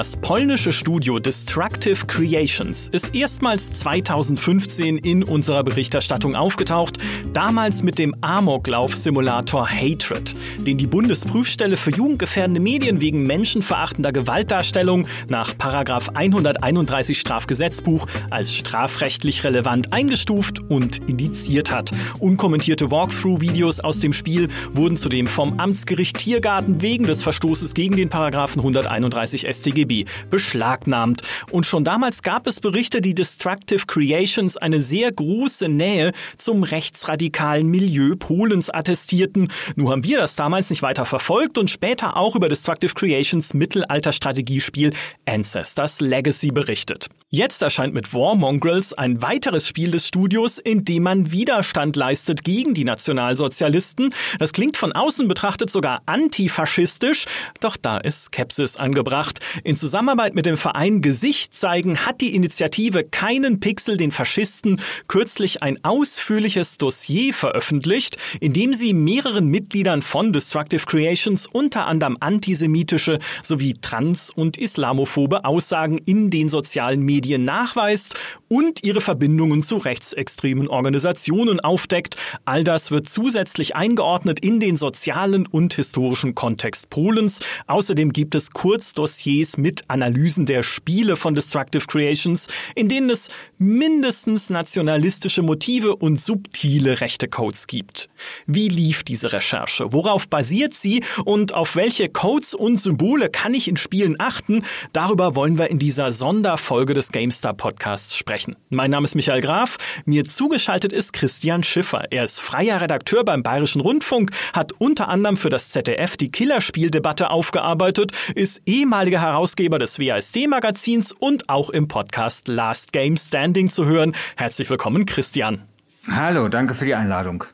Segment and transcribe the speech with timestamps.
[0.00, 6.96] Das polnische Studio Destructive Creations ist erstmals 2015 in unserer Berichterstattung aufgetaucht,
[7.34, 10.34] damals mit dem Amoklauf-Simulator Hatred,
[10.66, 19.92] den die Bundesprüfstelle für jugendgefährdende Medien wegen menschenverachtender Gewaltdarstellung nach 131 Strafgesetzbuch als strafrechtlich relevant
[19.92, 21.92] eingestuft und indiziert hat.
[22.20, 28.08] Unkommentierte Walkthrough-Videos aus dem Spiel wurden zudem vom Amtsgericht Tiergarten wegen des Verstoßes gegen den
[28.08, 31.22] Paragraphen 131 StG KGB beschlagnahmt.
[31.50, 37.66] Und schon damals gab es Berichte, die Destructive Creations eine sehr große Nähe zum rechtsradikalen
[37.66, 39.52] Milieu Polens attestierten.
[39.76, 44.92] Nur haben wir das damals nicht weiter verfolgt und später auch über Destructive Creations Mittelalter-Strategiespiel
[45.26, 47.08] Ancestors Legacy berichtet.
[47.32, 52.42] Jetzt erscheint mit War Mongrels ein weiteres Spiel des Studios, in dem man Widerstand leistet
[52.42, 54.12] gegen die Nationalsozialisten.
[54.40, 57.26] Das klingt von außen betrachtet sogar antifaschistisch,
[57.60, 59.38] doch da ist Skepsis angebracht.
[59.62, 65.62] In Zusammenarbeit mit dem Verein Gesicht zeigen hat die Initiative Keinen Pixel den Faschisten kürzlich
[65.62, 73.20] ein ausführliches Dossier veröffentlicht, in dem sie mehreren Mitgliedern von Destructive Creations unter anderem antisemitische
[73.44, 79.76] sowie trans- und islamophobe Aussagen in den sozialen Medien Medien nachweist und ihre Verbindungen zu
[79.76, 82.16] rechtsextremen Organisationen aufdeckt.
[82.44, 87.38] All das wird zusätzlich eingeordnet in den sozialen und historischen Kontext Polens.
[87.68, 94.50] Außerdem gibt es Kurzdossiers mit Analysen der Spiele von Destructive Creations, in denen es mindestens
[94.50, 98.08] nationalistische Motive und subtile rechte Codes gibt.
[98.46, 99.92] Wie lief diese Recherche?
[99.92, 104.64] Worauf basiert sie und auf welche Codes und Symbole kann ich in Spielen achten?
[104.92, 108.39] Darüber wollen wir in dieser Sonderfolge des GameStar Podcasts sprechen.
[108.68, 109.78] Mein Name ist Michael Graf.
[110.04, 112.04] Mir zugeschaltet ist Christian Schiffer.
[112.10, 117.30] Er ist freier Redakteur beim Bayerischen Rundfunk, hat unter anderem für das ZDF die Killerspieldebatte
[117.30, 124.14] aufgearbeitet, ist ehemaliger Herausgeber des WASD-Magazins und auch im Podcast Last Game Standing zu hören.
[124.36, 125.62] Herzlich willkommen, Christian.
[126.08, 127.44] Hallo, danke für die Einladung.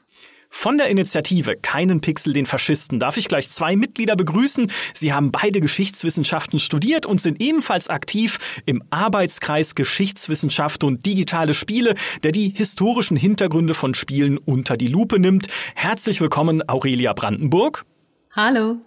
[0.58, 4.72] Von der Initiative Keinen Pixel den Faschisten darf ich gleich zwei Mitglieder begrüßen.
[4.94, 11.94] Sie haben beide Geschichtswissenschaften studiert und sind ebenfalls aktiv im Arbeitskreis Geschichtswissenschaft und digitale Spiele,
[12.22, 15.46] der die historischen Hintergründe von Spielen unter die Lupe nimmt.
[15.74, 17.84] Herzlich willkommen Aurelia Brandenburg.
[18.32, 18.78] Hallo.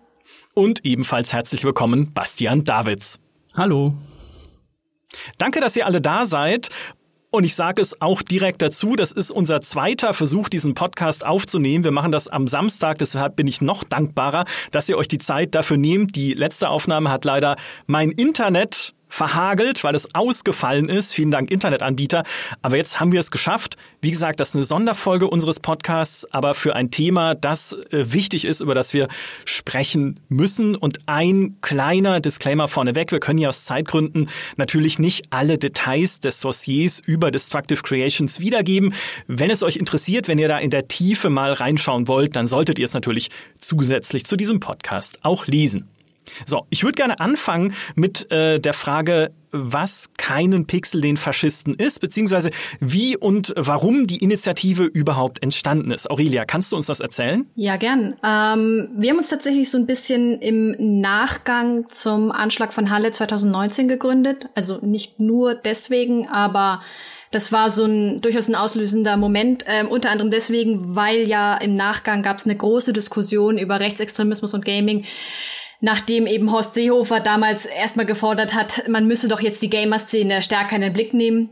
[0.56, 3.19] Und ebenfalls herzlich willkommen Bastian Davids.
[3.53, 3.94] Hallo.
[5.38, 6.69] Danke, dass ihr alle da seid.
[7.32, 11.84] Und ich sage es auch direkt dazu, das ist unser zweiter Versuch, diesen Podcast aufzunehmen.
[11.84, 15.54] Wir machen das am Samstag, deshalb bin ich noch dankbarer, dass ihr euch die Zeit
[15.54, 16.16] dafür nehmt.
[16.16, 21.14] Die letzte Aufnahme hat leider mein Internet verhagelt, weil es ausgefallen ist.
[21.14, 22.24] Vielen Dank, Internetanbieter.
[22.62, 23.75] Aber jetzt haben wir es geschafft.
[24.02, 28.46] Wie gesagt, das ist eine Sonderfolge unseres Podcasts, aber für ein Thema, das äh, wichtig
[28.46, 29.08] ist, über das wir
[29.46, 30.75] sprechen müssen.
[30.75, 33.12] Und ein kleiner Disclaimer vorneweg.
[33.12, 38.94] Wir können ja aus Zeitgründen natürlich nicht alle Details des Dossiers über Destructive Creations wiedergeben.
[39.28, 42.78] Wenn es euch interessiert, wenn ihr da in der Tiefe mal reinschauen wollt, dann solltet
[42.78, 45.90] ihr es natürlich zusätzlich zu diesem Podcast auch lesen.
[46.46, 52.00] So, ich würde gerne anfangen mit äh, der Frage, was keinen Pixel den Faschisten ist,
[52.00, 56.10] beziehungsweise wie und warum die Initiative überhaupt entstanden ist.
[56.10, 57.48] Aurelia, kannst du uns das erzählen?
[57.56, 58.16] Ja, gern.
[58.24, 63.88] Ähm, wir haben uns tatsächlich so ein bisschen im Nachgang zum Anschlag von Halle 2019
[63.88, 64.50] gegründet.
[64.56, 66.82] Also nicht nur deswegen, aber
[67.32, 71.76] das war so ein durchaus ein auslösender Moment, ähm, unter anderem deswegen, weil ja im
[71.76, 75.06] Nachgang gab es eine große Diskussion über Rechtsextremismus und Gaming
[75.82, 80.76] nachdem eben Horst Seehofer damals erstmal gefordert hat, man müsse doch jetzt die Gamer-Szene stärker
[80.76, 81.50] in den Blick nehmen.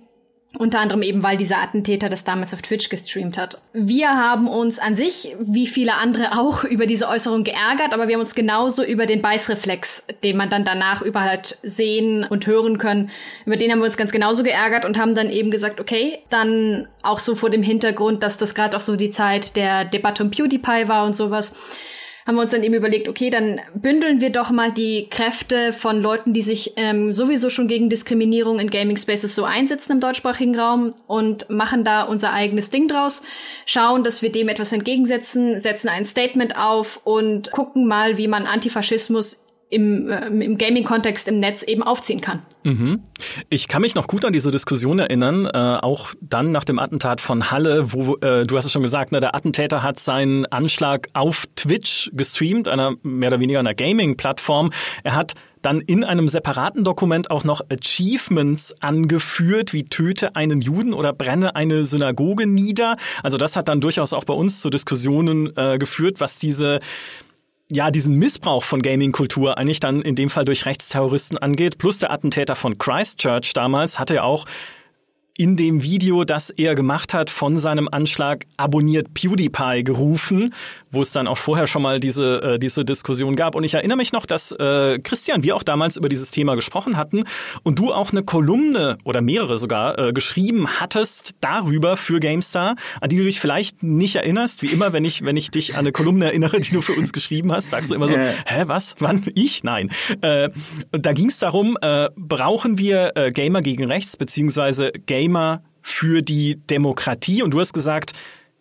[0.58, 3.62] Unter anderem eben, weil dieser Attentäter das damals auf Twitch gestreamt hat.
[3.74, 8.16] Wir haben uns an sich, wie viele andere auch, über diese Äußerung geärgert, aber wir
[8.16, 12.78] haben uns genauso über den Beißreflex, den man dann danach überall halt sehen und hören
[12.78, 13.12] können,
[13.46, 16.88] über den haben wir uns ganz genauso geärgert und haben dann eben gesagt, okay, dann
[17.04, 20.32] auch so vor dem Hintergrund, dass das gerade auch so die Zeit der Debatte um
[20.32, 21.54] PewDiePie war und sowas
[22.28, 26.02] haben wir uns dann eben überlegt, okay, dann bündeln wir doch mal die Kräfte von
[26.02, 30.60] Leuten, die sich ähm, sowieso schon gegen Diskriminierung in Gaming Spaces so einsetzen im deutschsprachigen
[30.60, 33.24] Raum und machen da unser eigenes Ding draus,
[33.66, 38.46] schauen, dass wir dem etwas entgegensetzen, setzen ein Statement auf und gucken mal, wie man
[38.46, 42.42] Antifaschismus im, äh, im Gaming-Kontext im Netz eben aufziehen kann.
[42.64, 43.04] Mhm.
[43.50, 47.22] Ich kann mich noch gut an diese Diskussion erinnern, äh, auch dann nach dem Attentat
[47.22, 51.10] von Halle, wo äh, du hast es schon gesagt, ne, der Attentäter hat seinen Anschlag
[51.14, 54.72] auf Twitch gestreamt, einer mehr oder weniger einer Gaming-Plattform.
[55.04, 60.94] Er hat dann in einem separaten Dokument auch noch Achievements angeführt, wie töte einen Juden
[60.94, 62.96] oder brenne eine Synagoge nieder.
[63.24, 66.80] Also das hat dann durchaus auch bei uns zu Diskussionen äh, geführt, was diese
[67.72, 71.78] ja, diesen Missbrauch von Gaming-Kultur eigentlich dann in dem Fall durch Rechtsterroristen angeht.
[71.78, 74.46] Plus der Attentäter von Christchurch damals hatte ja auch
[75.38, 80.54] in dem Video, das er gemacht hat von seinem Anschlag, abonniert PewDiePie gerufen,
[80.92, 83.54] wo es dann auch vorher schon mal diese, äh, diese Diskussion gab.
[83.54, 86.98] Und ich erinnere mich noch, dass äh, Christian, wir auch damals über dieses Thema gesprochen
[86.98, 87.24] hatten
[87.62, 93.10] und du auch eine Kolumne oder mehrere sogar äh, geschrieben hattest darüber für GameStar, an
[93.10, 94.64] die du dich vielleicht nicht erinnerst.
[94.64, 97.14] Wie immer, wenn ich, wenn ich dich an eine Kolumne erinnere, die du für uns
[97.14, 98.34] geschrieben hast, sagst du immer so, äh.
[98.48, 98.96] hä, was?
[99.00, 99.24] Wann?
[99.36, 99.64] Ich?
[99.64, 99.92] Nein.
[100.22, 100.50] Äh,
[100.92, 105.27] da ging es darum, äh, brauchen wir äh, Gamer gegen Rechts, beziehungsweise Gamer
[105.82, 107.44] für die Demokratie?
[107.44, 108.14] Und du hast gesagt,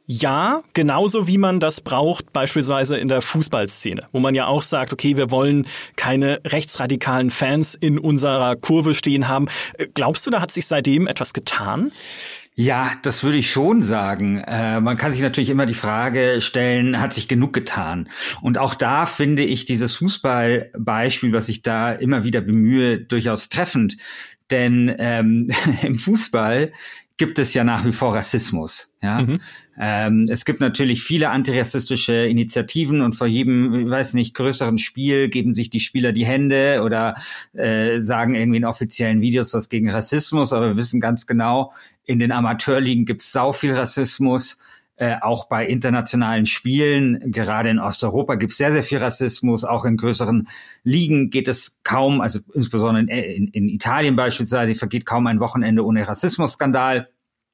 [0.09, 4.93] ja, genauso wie man das braucht, beispielsweise in der Fußballszene, wo man ja auch sagt,
[4.93, 5.67] okay, wir wollen
[5.97, 9.49] keine rechtsradikalen Fans in unserer Kurve stehen haben.
[9.95, 11.91] Glaubst du, da hat sich seitdem etwas getan?
[12.59, 14.39] Ja, das würde ich schon sagen.
[14.39, 18.09] Äh, man kann sich natürlich immer die Frage stellen, hat sich genug getan?
[18.41, 23.99] Und auch da finde ich dieses Fußballbeispiel, was ich da immer wieder bemühe, durchaus treffend.
[24.51, 25.47] Denn ähm,
[25.83, 26.73] im Fußball
[27.17, 28.93] gibt es ja nach wie vor Rassismus.
[29.03, 29.23] Ja?
[29.23, 29.41] Mhm.
[29.79, 35.29] Ähm, es gibt natürlich viele antirassistische Initiativen und vor jedem, ich weiß nicht, größeren Spiel
[35.29, 37.17] geben sich die Spieler die Hände oder
[37.55, 41.73] äh, sagen irgendwie in offiziellen Videos was gegen Rassismus, aber wir wissen ganz genau,
[42.05, 44.59] in den Amateurligen gibt es sau viel Rassismus.
[44.99, 49.65] Äh, auch bei internationalen Spielen, gerade in Osteuropa, gibt es sehr, sehr viel Rassismus.
[49.65, 50.49] Auch in größeren
[50.85, 55.85] Ligen geht es kaum, also insbesondere in, in, in Italien beispielsweise, vergeht kaum ein Wochenende
[55.85, 57.11] ohne Rassismusskandal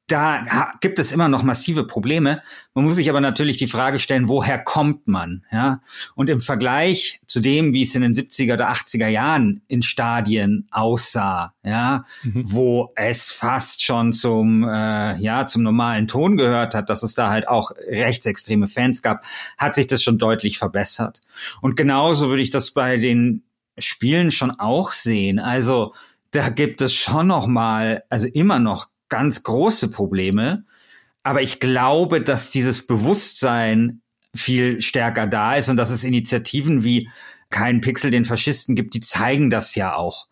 [0.08, 2.42] da gibt es immer noch massive Probleme.
[2.74, 5.44] Man muss sich aber natürlich die Frage stellen, woher kommt man?
[5.50, 5.80] Ja?
[6.14, 10.66] Und im Vergleich zu dem, wie es in den 70er oder 80er Jahren in Stadien
[10.70, 12.44] aussah, ja, mhm.
[12.46, 17.30] wo es fast schon zum, äh, ja, zum normalen Ton gehört hat, dass es da
[17.30, 19.24] halt auch rechtsextreme Fans gab,
[19.56, 21.20] hat sich das schon deutlich verbessert.
[21.60, 23.44] Und genauso würde ich das bei den
[23.78, 25.38] Spielen schon auch sehen.
[25.38, 25.94] Also,
[26.32, 30.64] da gibt es schon noch mal, also immer noch ganz große Probleme.
[31.22, 34.00] Aber ich glaube, dass dieses Bewusstsein
[34.34, 37.10] viel stärker da ist und dass es Initiativen wie
[37.50, 40.28] kein Pixel den Faschisten gibt, die zeigen das ja auch.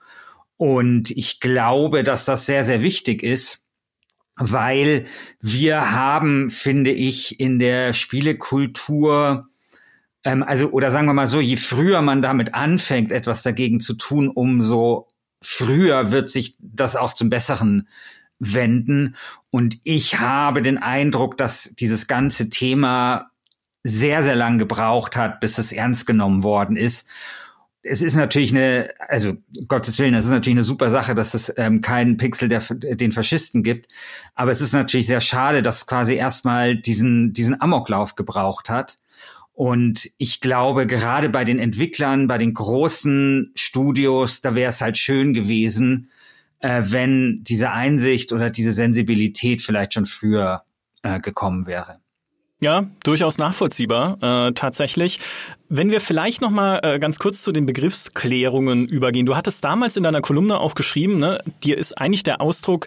[0.56, 3.66] Und ich glaube, dass das sehr, sehr wichtig ist,
[4.36, 5.04] weil
[5.40, 9.48] wir haben, finde ich, in der Spielekultur,
[10.24, 13.92] ähm, also, oder sagen wir mal so, je früher man damit anfängt, etwas dagegen zu
[13.92, 15.08] tun, umso
[15.42, 17.86] früher wird sich das auch zum Besseren
[18.40, 19.14] wenden.
[19.50, 23.30] Und ich habe den Eindruck, dass dieses ganze Thema
[23.84, 27.08] sehr, sehr lang gebraucht hat, bis es ernst genommen worden ist.
[27.82, 31.52] Es ist natürlich eine, also Gottes Willen, es ist natürlich eine super Sache, dass es
[31.56, 33.90] ähm, keinen Pixel der den Faschisten gibt.
[34.34, 38.96] Aber es ist natürlich sehr schade, dass quasi erstmal diesen, diesen Amoklauf gebraucht hat.
[39.54, 44.98] Und ich glaube, gerade bei den Entwicklern, bei den großen Studios, da wäre es halt
[44.98, 46.10] schön gewesen,
[46.60, 50.62] äh, wenn diese Einsicht oder diese Sensibilität vielleicht schon früher
[51.02, 52.00] äh, gekommen wäre.
[52.62, 55.18] Ja, durchaus nachvollziehbar, äh, tatsächlich.
[55.70, 59.24] Wenn wir vielleicht noch mal äh, ganz kurz zu den Begriffsklärungen übergehen.
[59.24, 62.86] Du hattest damals in deiner Kolumne auch geschrieben, ne, dir ist eigentlich der Ausdruck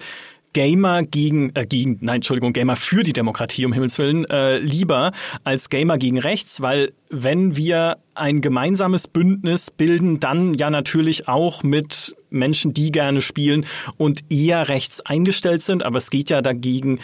[0.54, 5.12] Gamer gegen, äh, gegen, nein, Entschuldigung, Gamer für die Demokratie, um Himmels Willen, äh, lieber
[5.44, 11.64] als Gamer gegen rechts, weil wenn wir ein gemeinsames Bündnis bilden, dann ja natürlich auch
[11.64, 13.66] mit Menschen, die gerne spielen
[13.98, 17.00] und eher rechts eingestellt sind, aber es geht ja dagegen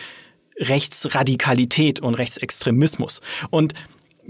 [0.59, 3.21] Rechtsradikalität und Rechtsextremismus.
[3.49, 3.73] Und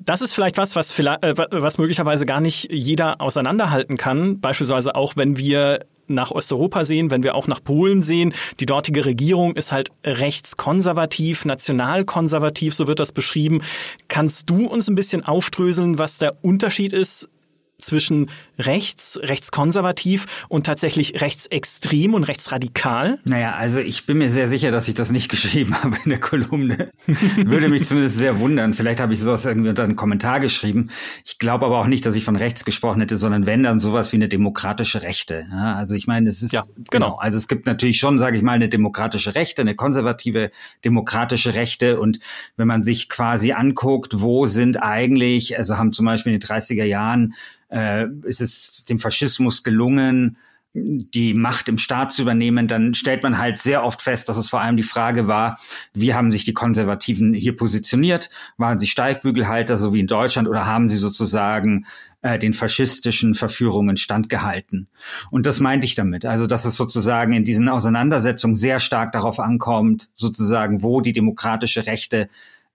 [0.06, 4.39] das ist vielleicht was, was, vielleicht, äh, was möglicherweise gar nicht jeder auseinanderhalten kann.
[4.39, 9.06] Beispielsweise auch, wenn wir nach Osteuropa sehen, wenn wir auch nach Polen sehen, die dortige
[9.06, 13.62] Regierung ist halt rechtskonservativ, nationalkonservativ, so wird das beschrieben.
[14.08, 17.29] Kannst du uns ein bisschen aufdröseln, was der Unterschied ist
[17.77, 23.19] zwischen rechts, rechtskonservativ und tatsächlich rechtsextrem und rechtsradikal?
[23.27, 26.19] Naja, also ich bin mir sehr sicher, dass ich das nicht geschrieben habe in der
[26.19, 26.91] Kolumne.
[27.37, 28.73] Würde mich zumindest sehr wundern.
[28.73, 30.89] Vielleicht habe ich sowas irgendwie unter einen Kommentar geschrieben.
[31.25, 34.11] Ich glaube aber auch nicht, dass ich von rechts gesprochen hätte, sondern wenn dann sowas
[34.11, 35.47] wie eine demokratische Rechte.
[35.51, 36.85] Ja, also ich meine, es ist ja, genau.
[36.91, 37.15] genau.
[37.17, 40.51] Also es gibt natürlich schon, sage ich mal, eine demokratische Rechte, eine konservative
[40.83, 41.99] demokratische Rechte.
[41.99, 42.19] Und
[42.57, 46.83] wenn man sich quasi anguckt, wo sind eigentlich, also haben zum Beispiel in den 30er
[46.83, 47.35] Jahren
[47.69, 48.49] äh, ist es
[48.89, 50.38] dem Faschismus gelungen,
[50.74, 54.50] die Macht im Staat zu übernehmen, dann stellt man halt sehr oft fest, dass es
[54.50, 55.60] vor allem die Frage war,
[55.94, 58.29] wie haben sich die Konservativen hier positioniert?
[58.58, 61.88] Waren sie Steigbügelhalter, so wie in Deutschland, oder haben sie sozusagen
[62.22, 64.88] äh, den faschistischen Verführungen standgehalten?
[65.32, 66.24] Und das meinte ich damit.
[66.25, 71.88] Also, dass es sozusagen in diesen Auseinandersetzungen sehr stark darauf ankommt, sozusagen, wo die demokratische
[71.88, 72.29] Rechte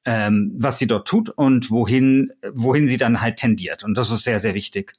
[0.07, 3.85] ähm, was sie dort tut und wohin, wohin sie dann halt tendiert.
[3.85, 4.93] Und das ist sehr, sehr wichtig.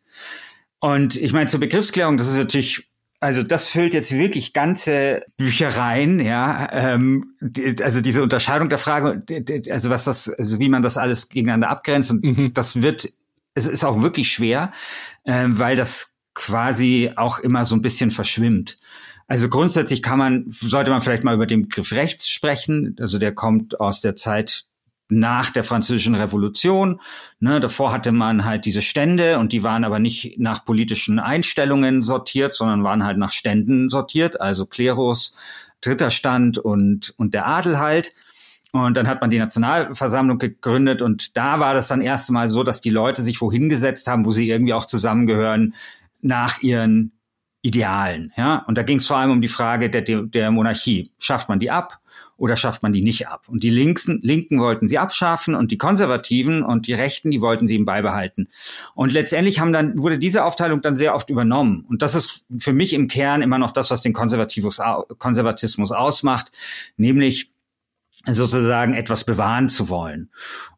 [0.79, 2.87] Und ich meine, zur Begriffsklärung, das ist natürlich
[3.19, 6.69] also das füllt jetzt wirklich ganze Büchereien, ja.
[6.71, 9.23] Ähm, die, also diese Unterscheidung der Frage,
[9.71, 12.53] also was das, also wie man das alles gegeneinander abgrenzt und mhm.
[12.53, 13.09] das wird,
[13.55, 14.73] es ist auch wirklich schwer,
[15.25, 18.77] ähm, weil das quasi auch immer so ein bisschen verschwimmt.
[19.27, 22.95] Also grundsätzlich kann man, sollte man vielleicht mal über den Begriff rechts sprechen.
[22.99, 24.65] Also der kommt aus der Zeit
[25.09, 26.99] nach der französischen Revolution.
[27.39, 32.01] Ne, davor hatte man halt diese Stände und die waren aber nicht nach politischen Einstellungen
[32.01, 35.35] sortiert, sondern waren halt nach Ständen sortiert, also Klerus,
[35.81, 38.13] dritter Stand und, und der Adel halt.
[38.71, 42.63] Und dann hat man die Nationalversammlung gegründet und da war das dann erste Mal so,
[42.63, 45.75] dass die Leute sich wohin gesetzt haben, wo sie irgendwie auch zusammengehören
[46.21, 47.13] nach ihren
[47.61, 48.33] Idealen.
[48.35, 51.11] Ja, und da ging es vor allem um die Frage der, der Monarchie.
[51.17, 51.99] Schafft man die ab?
[52.37, 53.43] Oder schafft man die nicht ab?
[53.47, 57.67] Und die Linken, Linken wollten sie abschaffen und die Konservativen und die Rechten, die wollten
[57.67, 58.49] sie ihm beibehalten.
[58.93, 61.85] Und letztendlich haben dann, wurde diese Aufteilung dann sehr oft übernommen.
[61.87, 66.51] Und das ist für mich im Kern immer noch das, was den Konservatismus ausmacht,
[66.97, 67.54] nämlich
[68.27, 70.29] sozusagen etwas bewahren zu wollen.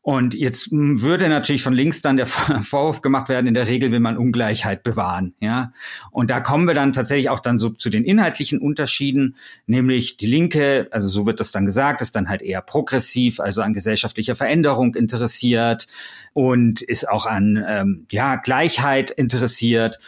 [0.01, 3.99] Und jetzt würde natürlich von links dann der Vorwurf gemacht werden, in der Regel will
[3.99, 5.73] man Ungleichheit bewahren, ja.
[6.11, 9.35] Und da kommen wir dann tatsächlich auch dann so zu den inhaltlichen Unterschieden,
[9.65, 13.61] nämlich die Linke, also so wird das dann gesagt, ist dann halt eher progressiv, also
[13.61, 15.87] an gesellschaftlicher Veränderung interessiert
[16.33, 19.99] und ist auch an, ähm, ja, Gleichheit interessiert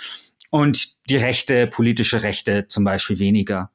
[0.50, 3.72] und die Rechte, politische Rechte zum Beispiel weniger.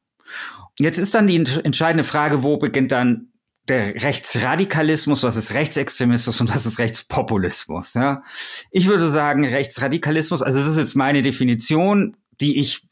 [0.78, 3.28] Jetzt ist dann die entscheidende Frage, wo beginnt dann
[3.68, 7.94] der Rechtsradikalismus, was ist Rechtsextremismus und was ist Rechtspopulismus.
[7.94, 8.22] Ja?
[8.70, 12.82] Ich würde sagen, Rechtsradikalismus, also das ist jetzt meine Definition, die ich,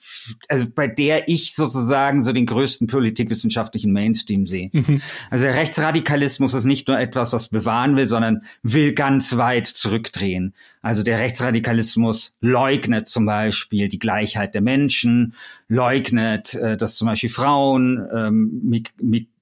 [0.49, 4.71] also bei der ich sozusagen so den größten politikwissenschaftlichen Mainstream sehe.
[4.73, 5.03] Mhm.
[5.31, 10.55] Also der Rechtsradikalismus ist nicht nur etwas, was bewahren will, sondern will ganz weit zurückdrehen.
[10.81, 15.35] Also der Rechtsradikalismus leugnet zum Beispiel die Gleichheit der Menschen,
[15.69, 18.93] leugnet, äh, dass zum Beispiel Frauen, ähm, Mig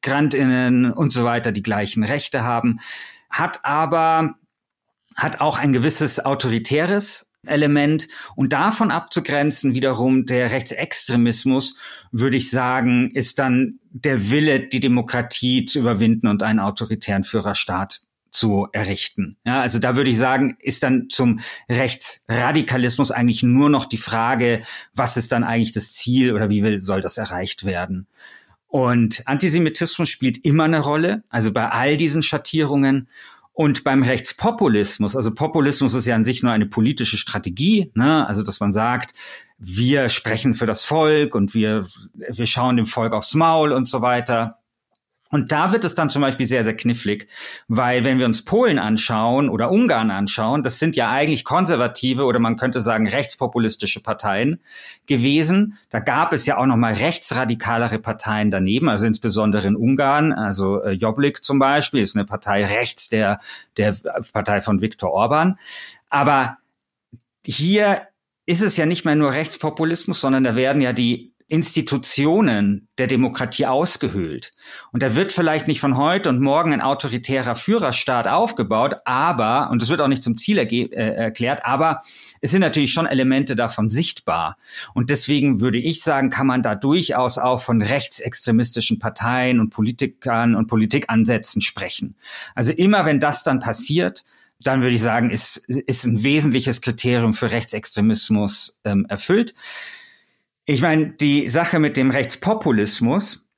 [0.05, 2.81] Migrantinnen und so weiter die gleichen Rechte haben,
[3.29, 4.35] hat aber
[5.17, 11.77] hat auch ein gewisses autoritäres Element und davon abzugrenzen wiederum der Rechtsextremismus,
[12.13, 18.03] würde ich sagen, ist dann der Wille, die Demokratie zu überwinden und einen autoritären Führerstaat
[18.31, 19.37] zu errichten.
[19.45, 24.63] Ja, also da würde ich sagen, ist dann zum Rechtsradikalismus eigentlich nur noch die Frage,
[24.95, 28.07] was ist dann eigentlich das Ziel oder wie will, soll das erreicht werden?
[28.71, 33.09] Und Antisemitismus spielt immer eine Rolle, also bei all diesen Schattierungen.
[33.53, 38.27] Und beim Rechtspopulismus, also Populismus ist ja an sich nur eine politische Strategie, ne?
[38.27, 39.13] also dass man sagt,
[39.59, 44.03] wir sprechen für das Volk und wir, wir schauen dem Volk aufs Maul und so
[44.03, 44.60] weiter.
[45.31, 47.29] Und da wird es dann zum Beispiel sehr, sehr knifflig,
[47.69, 52.41] weil wenn wir uns Polen anschauen oder Ungarn anschauen, das sind ja eigentlich konservative oder
[52.41, 54.61] man könnte sagen rechtspopulistische Parteien
[55.07, 55.79] gewesen.
[55.89, 60.83] Da gab es ja auch noch mal rechtsradikalere Parteien daneben, also insbesondere in Ungarn, also
[60.83, 63.41] äh, Jobbik zum Beispiel ist eine Partei rechts der,
[63.77, 63.95] der
[64.33, 65.59] Partei von Viktor Orban.
[66.09, 66.59] Aber
[67.47, 68.03] hier
[68.47, 73.67] ist es ja nicht mehr nur Rechtspopulismus, sondern da werden ja die Institutionen der Demokratie
[73.67, 74.53] ausgehöhlt.
[74.93, 79.83] Und da wird vielleicht nicht von heute und morgen ein autoritärer Führerstaat aufgebaut, aber, und
[79.83, 82.03] das wird auch nicht zum Ziel äh, erklärt, aber
[82.41, 84.59] es sind natürlich schon Elemente davon sichtbar.
[84.95, 90.55] Und deswegen würde ich sagen, kann man da durchaus auch von rechtsextremistischen Parteien und Politikern
[90.55, 92.15] und Politikansätzen sprechen.
[92.55, 94.25] Also immer wenn das dann passiert,
[94.63, 99.55] dann würde ich sagen, ist, ist ein wesentliches Kriterium für Rechtsextremismus ähm, erfüllt.
[100.71, 103.49] Ich meine, die Sache mit dem Rechtspopulismus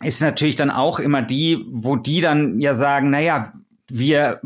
[0.00, 3.52] ist natürlich dann auch immer die, wo die dann ja sagen, na ja,
[3.88, 4.40] wir,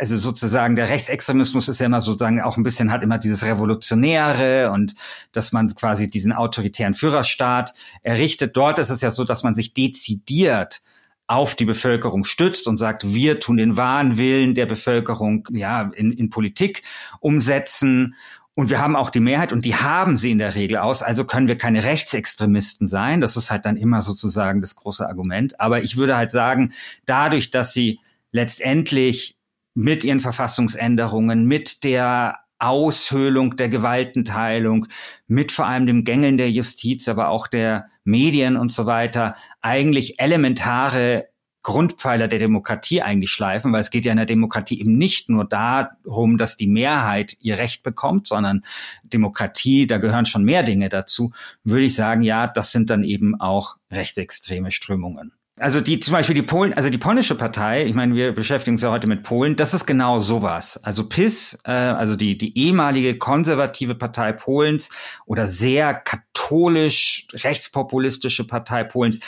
[0.00, 4.72] also sozusagen der Rechtsextremismus ist ja immer sozusagen auch ein bisschen, hat immer dieses Revolutionäre
[4.72, 4.96] und
[5.30, 8.56] dass man quasi diesen autoritären Führerstaat errichtet.
[8.56, 10.82] Dort ist es ja so, dass man sich dezidiert
[11.28, 16.10] auf die Bevölkerung stützt und sagt, wir tun den wahren Willen der Bevölkerung ja in,
[16.10, 16.82] in Politik
[17.20, 18.16] umsetzen
[18.54, 21.02] und wir haben auch die Mehrheit und die haben sie in der Regel aus.
[21.02, 23.22] Also können wir keine Rechtsextremisten sein.
[23.22, 25.58] Das ist halt dann immer sozusagen das große Argument.
[25.58, 26.74] Aber ich würde halt sagen,
[27.06, 27.98] dadurch, dass sie
[28.30, 29.38] letztendlich
[29.74, 34.86] mit ihren Verfassungsänderungen, mit der Aushöhlung der Gewaltenteilung,
[35.26, 40.20] mit vor allem dem Gängeln der Justiz, aber auch der Medien und so weiter, eigentlich
[40.20, 41.28] elementare
[41.62, 45.44] Grundpfeiler der Demokratie eigentlich schleifen, weil es geht ja in der Demokratie eben nicht nur
[45.44, 48.64] darum, dass die Mehrheit ihr Recht bekommt, sondern
[49.04, 51.32] Demokratie, da gehören schon mehr Dinge dazu,
[51.64, 55.32] würde ich sagen, ja, das sind dann eben auch rechtsextreme Strömungen.
[55.60, 58.82] Also die zum Beispiel die Polen, also die polnische Partei, ich meine, wir beschäftigen uns
[58.82, 60.82] ja heute mit Polen, das ist genau sowas.
[60.82, 64.90] Also PIS, äh, also die, die ehemalige konservative Partei Polens
[65.26, 69.20] oder sehr katholisch rechtspopulistische Partei Polens,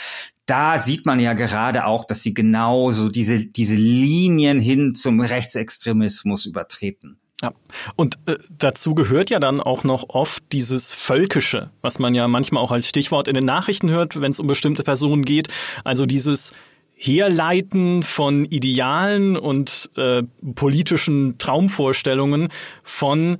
[0.45, 6.45] da sieht man ja gerade auch, dass sie genauso diese, diese Linien hin zum Rechtsextremismus
[6.45, 7.19] übertreten.
[7.41, 7.51] Ja,
[7.95, 12.63] und äh, dazu gehört ja dann auch noch oft dieses Völkische, was man ja manchmal
[12.63, 15.49] auch als Stichwort in den Nachrichten hört, wenn es um bestimmte Personen geht.
[15.83, 16.53] Also dieses
[16.95, 20.23] Herleiten von Idealen und äh,
[20.55, 22.49] politischen Traumvorstellungen
[22.83, 23.39] von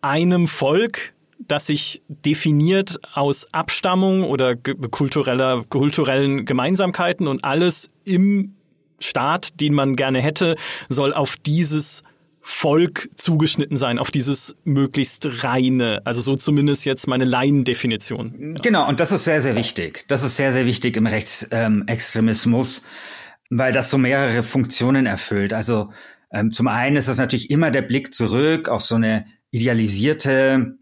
[0.00, 8.54] einem Volk, das sich definiert aus Abstammung oder kultureller, kulturellen Gemeinsamkeiten und alles im
[8.98, 10.56] Staat, den man gerne hätte,
[10.88, 12.02] soll auf dieses
[12.46, 16.02] Volk zugeschnitten sein, auf dieses möglichst reine.
[16.04, 18.54] Also so zumindest jetzt meine Laiendefinition.
[18.56, 18.60] Ja.
[18.60, 20.04] Genau, und das ist sehr, sehr wichtig.
[20.08, 22.82] Das ist sehr, sehr wichtig im Rechtsextremismus,
[23.48, 25.54] weil das so mehrere Funktionen erfüllt.
[25.54, 25.90] Also
[26.30, 30.76] ähm, zum einen ist es natürlich immer der Blick zurück auf so eine idealisierte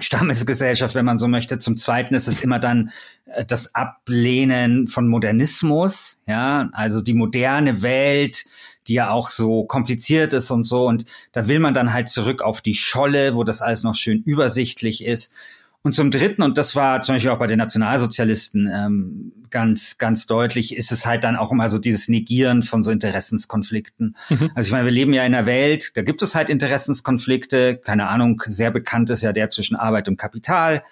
[0.00, 1.58] Stammesgesellschaft, wenn man so möchte.
[1.58, 2.90] Zum Zweiten ist es immer dann
[3.26, 8.44] äh, das Ablehnen von Modernismus, ja, also die moderne Welt,
[8.86, 10.86] die ja auch so kompliziert ist und so.
[10.86, 14.22] Und da will man dann halt zurück auf die Scholle, wo das alles noch schön
[14.22, 15.34] übersichtlich ist.
[15.82, 20.26] Und zum Dritten, und das war zum Beispiel auch bei den Nationalsozialisten ähm, ganz, ganz
[20.26, 24.16] deutlich, ist es halt dann auch immer so dieses Negieren von so Interessenskonflikten.
[24.28, 24.50] Mhm.
[24.54, 28.08] Also ich meine, wir leben ja in einer Welt, da gibt es halt Interessenskonflikte, keine
[28.08, 30.82] Ahnung, sehr bekannt ist ja der zwischen Arbeit und Kapital.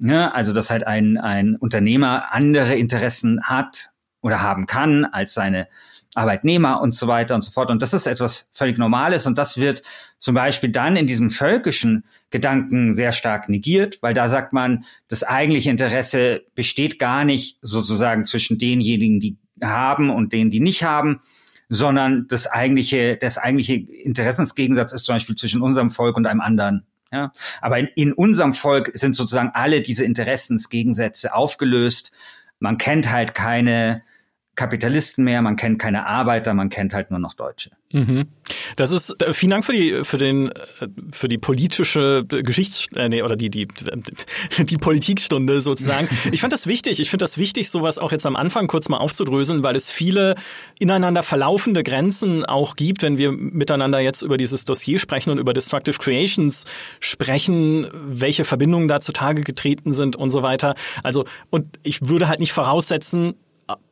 [0.00, 3.90] Ja, also dass halt ein, ein Unternehmer andere Interessen hat
[4.20, 5.66] oder haben kann als seine
[6.14, 7.70] Arbeitnehmer und so weiter und so fort.
[7.70, 9.82] Und das ist etwas völlig Normales und das wird
[10.18, 15.22] zum Beispiel dann in diesem völkischen Gedanken sehr stark negiert, weil da sagt man, das
[15.22, 21.20] eigentliche Interesse besteht gar nicht sozusagen zwischen denjenigen, die haben und denen, die nicht haben,
[21.68, 26.86] sondern das eigentliche, das eigentliche Interessensgegensatz ist zum Beispiel zwischen unserem Volk und einem anderen.
[27.10, 32.12] Ja, aber in, in unserem Volk sind sozusagen alle diese Interessensgegensätze aufgelöst.
[32.58, 34.02] Man kennt halt keine
[34.58, 37.70] Kapitalisten mehr, man kennt keine Arbeiter, man kennt halt nur noch Deutsche.
[37.92, 38.26] Mhm.
[38.74, 43.08] Das ist äh, vielen Dank für die für den äh, für die politische Geschichts äh,
[43.08, 43.68] nee, oder die die
[44.58, 46.08] die Politikstunde sozusagen.
[46.32, 46.98] Ich fand das wichtig.
[46.98, 50.34] Ich finde das wichtig, sowas auch jetzt am Anfang kurz mal aufzudröseln, weil es viele
[50.78, 55.52] ineinander verlaufende Grenzen auch gibt, wenn wir miteinander jetzt über dieses Dossier sprechen und über
[55.52, 56.66] Destructive Creations
[57.00, 60.74] sprechen, welche Verbindungen da zutage getreten sind und so weiter.
[61.04, 63.34] Also und ich würde halt nicht voraussetzen,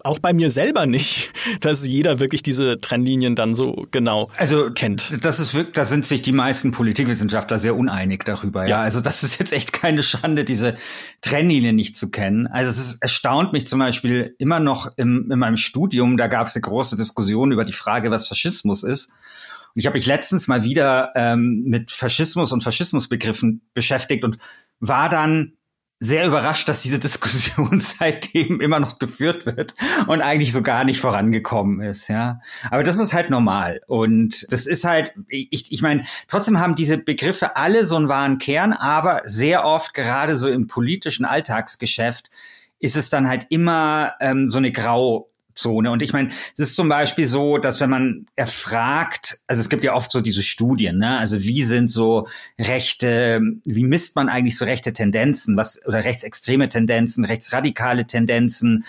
[0.02, 5.24] auch bei mir selber nicht, dass jeder wirklich diese Trennlinien dann so genau also, kennt.
[5.24, 8.62] Das ist wirklich, da sind sich die meisten Politikwissenschaftler sehr uneinig darüber.
[8.62, 8.68] Ja.
[8.68, 10.76] ja, also das ist jetzt echt keine Schande, diese
[11.20, 12.46] Trennlinien nicht zu kennen.
[12.46, 16.46] Also es ist, erstaunt mich zum Beispiel immer noch im, in meinem Studium, da gab
[16.46, 19.08] es eine große Diskussion über die Frage, was Faschismus ist.
[19.08, 24.38] Und ich habe mich letztens mal wieder ähm, mit Faschismus und Faschismusbegriffen beschäftigt und
[24.80, 25.52] war dann
[25.98, 29.74] sehr überrascht, dass diese Diskussion seitdem immer noch geführt wird
[30.06, 32.40] und eigentlich so gar nicht vorangekommen ist, ja.
[32.70, 36.98] Aber das ist halt normal und das ist halt, ich, ich meine, trotzdem haben diese
[36.98, 42.30] Begriffe alle so einen wahren Kern, aber sehr oft gerade so im politischen Alltagsgeschäft
[42.78, 45.90] ist es dann halt immer ähm, so eine Grau Zone.
[45.90, 49.82] Und ich meine, es ist zum Beispiel so, dass wenn man erfragt, also es gibt
[49.82, 51.18] ja oft so diese Studien, ne?
[51.18, 56.68] Also wie sind so rechte, wie misst man eigentlich so rechte Tendenzen, was oder rechtsextreme
[56.68, 58.84] Tendenzen, rechtsradikale Tendenzen?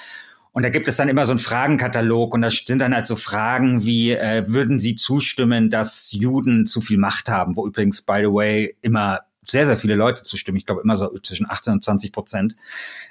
[0.51, 3.15] Und da gibt es dann immer so einen Fragenkatalog und da sind dann halt so
[3.15, 7.55] Fragen wie, äh, würden Sie zustimmen, dass Juden zu viel Macht haben?
[7.55, 10.57] Wo übrigens, by the way, immer sehr, sehr viele Leute zustimmen.
[10.57, 12.53] Ich glaube immer so zwischen 18 und 20 Prozent.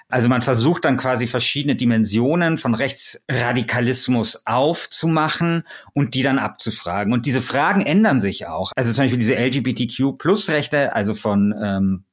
[0.09, 7.12] Also man versucht dann quasi verschiedene Dimensionen von Rechtsradikalismus aufzumachen und die dann abzufragen.
[7.12, 8.72] Und diese Fragen ändern sich auch.
[8.77, 12.05] Also zum Beispiel diese LGBTQ-Plus-Rechte, also von ähm,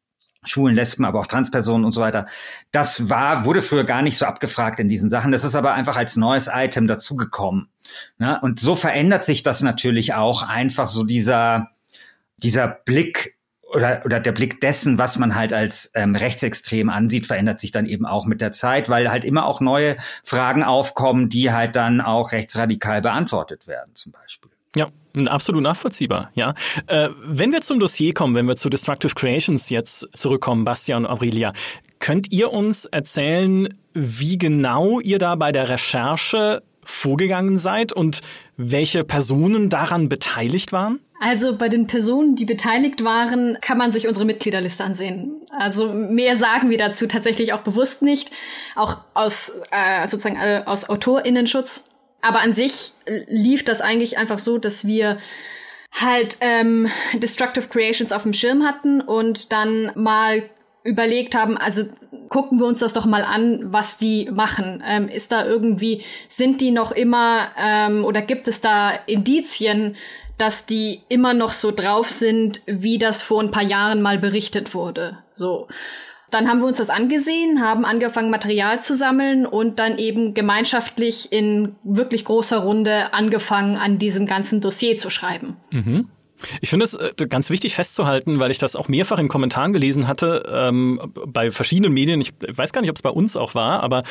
[0.45, 2.25] Schwulen, Lesben, aber auch Transpersonen und so weiter.
[2.71, 5.31] Das war, wurde früher gar nicht so abgefragt in diesen Sachen.
[5.31, 7.69] Das ist aber einfach als neues Item dazugekommen.
[8.17, 8.39] Ne?
[8.41, 11.69] Und so verändert sich das natürlich auch einfach so dieser,
[12.37, 13.37] dieser Blick
[13.73, 17.85] oder, oder der Blick dessen, was man halt als ähm, rechtsextrem ansieht, verändert sich dann
[17.85, 22.01] eben auch mit der Zeit, weil halt immer auch neue Fragen aufkommen, die halt dann
[22.01, 24.51] auch rechtsradikal beantwortet werden, zum Beispiel.
[24.75, 24.87] Ja,
[25.27, 26.55] absolut nachvollziehbar, ja.
[26.87, 31.11] Äh, wenn wir zum Dossier kommen, wenn wir zu Destructive Creations jetzt zurückkommen, Bastian und
[31.11, 31.53] Aurelia,
[31.99, 38.21] könnt ihr uns erzählen, wie genau ihr da bei der Recherche vorgegangen seid und
[38.57, 40.99] welche Personen daran beteiligt waren?
[41.25, 45.39] Also bei den Personen, die beteiligt waren, kann man sich unsere Mitgliederliste ansehen.
[45.57, 48.31] Also mehr sagen wir dazu tatsächlich auch bewusst nicht,
[48.75, 51.89] auch aus äh, sozusagen äh, aus Autorinnenschutz.
[52.21, 52.91] Aber an sich
[53.27, 55.17] lief das eigentlich einfach so, dass wir
[55.93, 60.43] halt ähm, Destructive Creations auf dem Schirm hatten und dann mal
[60.83, 61.83] überlegt haben, also
[62.27, 64.83] gucken wir uns das doch mal an, was die machen.
[64.85, 69.95] Ähm, ist da irgendwie, sind die noch immer ähm, oder gibt es da Indizien,
[70.37, 74.73] dass die immer noch so drauf sind, wie das vor ein paar Jahren mal berichtet
[74.73, 75.17] wurde?
[75.35, 75.67] So.
[76.31, 81.31] Dann haben wir uns das angesehen, haben angefangen, Material zu sammeln und dann eben gemeinschaftlich
[81.31, 85.57] in wirklich großer Runde angefangen, an diesem ganzen Dossier zu schreiben.
[85.69, 86.09] Mhm.
[86.61, 90.07] Ich finde es äh, ganz wichtig festzuhalten, weil ich das auch mehrfach in Kommentaren gelesen
[90.07, 93.83] hatte, ähm, bei verschiedenen Medien, ich weiß gar nicht, ob es bei uns auch war,
[93.83, 94.03] aber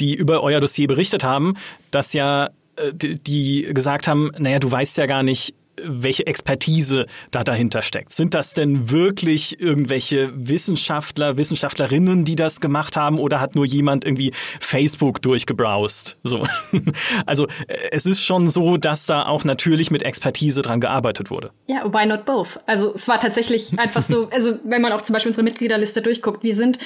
[0.00, 1.54] die über euer Dossier berichtet haben,
[1.90, 7.44] dass ja äh, die gesagt haben, naja, du weißt ja gar nicht, welche Expertise da
[7.44, 8.12] dahinter steckt.
[8.12, 14.04] Sind das denn wirklich irgendwelche Wissenschaftler, Wissenschaftlerinnen, die das gemacht haben oder hat nur jemand
[14.04, 16.18] irgendwie Facebook durchgebrowst?
[16.22, 16.42] So.
[17.26, 17.46] Also
[17.90, 21.50] es ist schon so, dass da auch natürlich mit Expertise dran gearbeitet wurde.
[21.66, 22.58] Ja, why not both?
[22.66, 26.42] Also es war tatsächlich einfach so, also wenn man auch zum Beispiel unsere Mitgliederliste durchguckt,
[26.42, 26.78] wir sind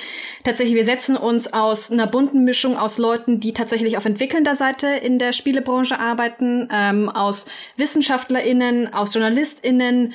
[0.44, 4.88] tatsächlich, wir setzen uns aus einer bunten Mischung aus Leuten, die tatsächlich auf entwickelnder Seite
[4.88, 10.14] in der Spielebranche arbeiten, ähm, aus WissenschaftlerInnen, aus JournalistInnen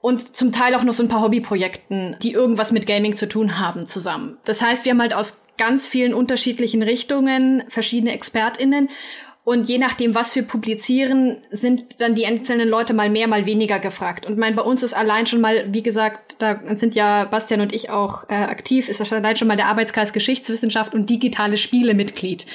[0.00, 3.58] und zum Teil auch noch so ein paar Hobbyprojekten, die irgendwas mit Gaming zu tun
[3.58, 4.36] haben, zusammen.
[4.44, 8.90] Das heißt, wir haben halt aus ganz vielen unterschiedlichen Richtungen verschiedene ExpertInnen
[9.44, 13.78] und je nachdem, was wir publizieren, sind dann die einzelnen Leute mal mehr, mal weniger
[13.78, 14.24] gefragt.
[14.24, 17.74] Und mein, bei uns ist allein schon mal, wie gesagt, da sind ja Bastian und
[17.74, 22.46] ich auch äh, aktiv, ist allein schon mal der Arbeitskreis Geschichtswissenschaft und digitale Spiele Mitglied.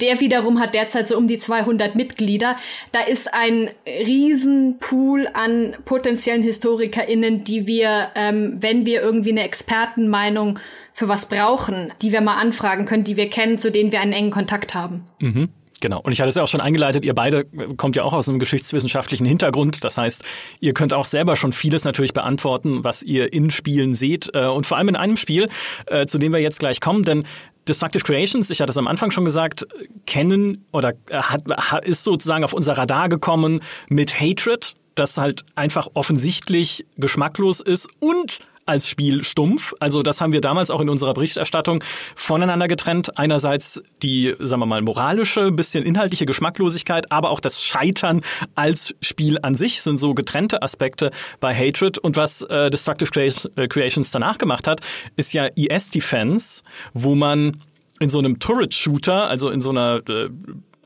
[0.00, 2.56] Der wiederum hat derzeit so um die 200 Mitglieder.
[2.92, 10.58] Da ist ein Riesenpool an potenziellen HistorikerInnen, die wir, ähm, wenn wir irgendwie eine Expertenmeinung
[10.94, 14.14] für was brauchen, die wir mal anfragen können, die wir kennen, zu denen wir einen
[14.14, 15.04] engen Kontakt haben.
[15.20, 15.50] Mhm.
[15.80, 16.00] Genau.
[16.00, 17.44] Und ich hatte es ja auch schon eingeleitet, ihr beide
[17.76, 19.84] kommt ja auch aus einem geschichtswissenschaftlichen Hintergrund.
[19.84, 20.24] Das heißt,
[20.60, 24.30] ihr könnt auch selber schon vieles natürlich beantworten, was ihr in Spielen seht.
[24.34, 25.48] Äh, und vor allem in einem Spiel,
[25.86, 27.24] äh, zu dem wir jetzt gleich kommen, denn
[27.68, 29.66] Destructive Creations, ich hatte es am Anfang schon gesagt,
[30.06, 31.42] kennen oder hat,
[31.84, 38.40] ist sozusagen auf unser Radar gekommen mit Hatred, das halt einfach offensichtlich geschmacklos ist und
[38.68, 39.74] als Spiel stumpf.
[39.80, 41.82] Also das haben wir damals auch in unserer Berichterstattung
[42.14, 43.18] voneinander getrennt.
[43.18, 48.22] Einerseits die, sagen wir mal, moralische, bisschen inhaltliche Geschmacklosigkeit, aber auch das Scheitern
[48.54, 51.98] als Spiel an sich sind so getrennte Aspekte bei Hatred.
[51.98, 53.08] Und was äh, Destructive
[53.56, 54.80] äh, Creations danach gemacht hat,
[55.16, 57.62] ist ja ES Defense, wo man
[58.00, 60.28] in so einem Turret-Shooter, also in so einer äh,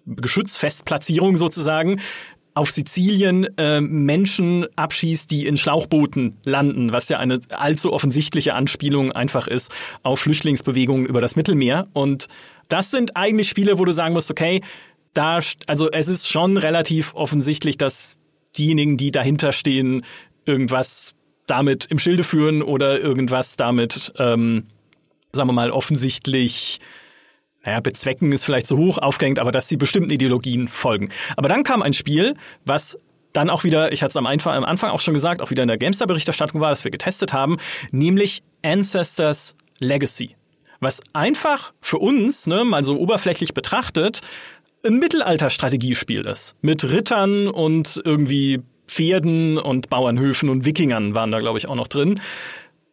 [0.07, 2.01] Geschützfestplatzierung sozusagen,
[2.55, 9.12] auf Sizilien äh, Menschen abschießt, die in Schlauchbooten landen, was ja eine allzu offensichtliche Anspielung
[9.12, 11.88] einfach ist auf Flüchtlingsbewegungen über das Mittelmeer.
[11.93, 12.29] Und
[12.69, 14.62] das sind eigentlich Spiele, wo du sagen musst, okay,
[15.15, 18.19] da, also es ist schon relativ offensichtlich, dass
[18.57, 20.05] diejenigen, die dahinter stehen,
[20.45, 21.15] irgendwas
[21.47, 24.69] damit im Schilde führen oder irgendwas damit, ähm,
[25.33, 26.81] sagen wir mal, offensichtlich
[27.64, 31.11] naja, bezwecken ist vielleicht zu hoch aufgehängt, aber dass sie bestimmten Ideologien folgen.
[31.37, 32.98] Aber dann kam ein Spiel, was
[33.33, 35.79] dann auch wieder, ich hatte es am Anfang, auch schon gesagt, auch wieder in der
[35.79, 37.57] Gamestar-Berichterstattung war, dass wir getestet haben,
[37.90, 40.37] nämlich Ancestors Legacy.
[40.81, 44.20] Was einfach für uns, ne, mal so oberflächlich betrachtet,
[44.85, 46.57] ein Mittelalter-Strategiespiel ist.
[46.61, 51.88] Mit Rittern und irgendwie Pferden und Bauernhöfen und Wikingern waren da, glaube ich, auch noch
[51.88, 52.20] drin.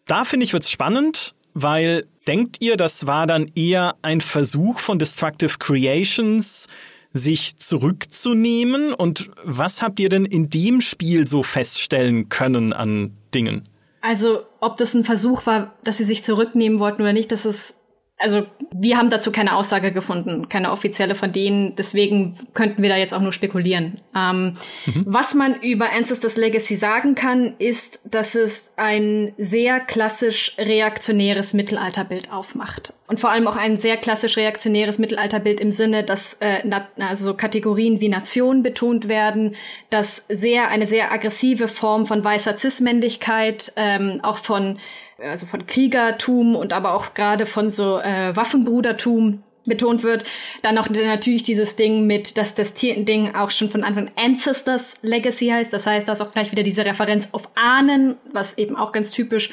[0.05, 4.99] Da finde ich, wird's spannend, weil denkt ihr, das war dann eher ein Versuch von
[4.99, 6.67] Destructive Creations,
[7.11, 8.93] sich zurückzunehmen?
[8.93, 13.67] Und was habt ihr denn in dem Spiel so feststellen können an Dingen?
[14.01, 17.78] Also, ob das ein Versuch war, dass sie sich zurücknehmen wollten oder nicht, das ist
[18.19, 21.75] also wir haben dazu keine Aussage gefunden, keine offizielle von denen.
[21.77, 24.01] Deswegen könnten wir da jetzt auch nur spekulieren.
[24.15, 25.05] Ähm, mhm.
[25.05, 32.31] Was man über Ancestors Legacy sagen kann, ist, dass es ein sehr klassisch reaktionäres Mittelalterbild
[32.31, 32.93] aufmacht.
[33.07, 36.61] Und vor allem auch ein sehr klassisch reaktionäres Mittelalterbild im Sinne, dass äh,
[36.99, 39.55] also Kategorien wie Nation betont werden,
[39.89, 44.77] dass sehr eine sehr aggressive Form von weißer Cis-Männlichkeit, ähm, auch von
[45.21, 50.25] also von Kriegertum und aber auch gerade von so äh, Waffenbrudertum betont wird.
[50.61, 55.47] Dann noch natürlich dieses Ding mit, dass das Ding auch schon von Anfang Ancestors Legacy
[55.47, 55.71] heißt.
[55.71, 59.11] Das heißt, da ist auch gleich wieder diese Referenz auf Ahnen, was eben auch ganz
[59.11, 59.51] typisch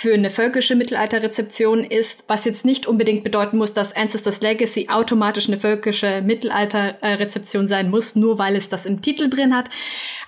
[0.00, 5.48] für eine völkische Mittelalterrezeption ist, was jetzt nicht unbedingt bedeuten muss, dass Ancestors Legacy automatisch
[5.48, 9.70] eine völkische Mittelalterrezeption sein muss, nur weil es das im Titel drin hat.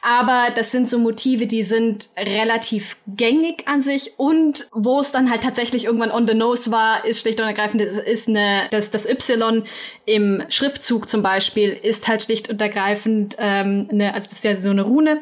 [0.03, 5.31] Aber das sind so Motive, die sind relativ gängig an sich und wo es dann
[5.31, 9.09] halt tatsächlich irgendwann on the nose war, ist schlicht und ergreifend, ist eine, das, das
[9.09, 9.63] Y
[10.05, 14.61] im Schriftzug zum Beispiel ist halt schlicht und ergreifend ähm, eine, also das ist ja
[14.61, 15.21] so eine Rune,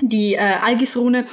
[0.00, 1.24] die äh, Algis-Rune,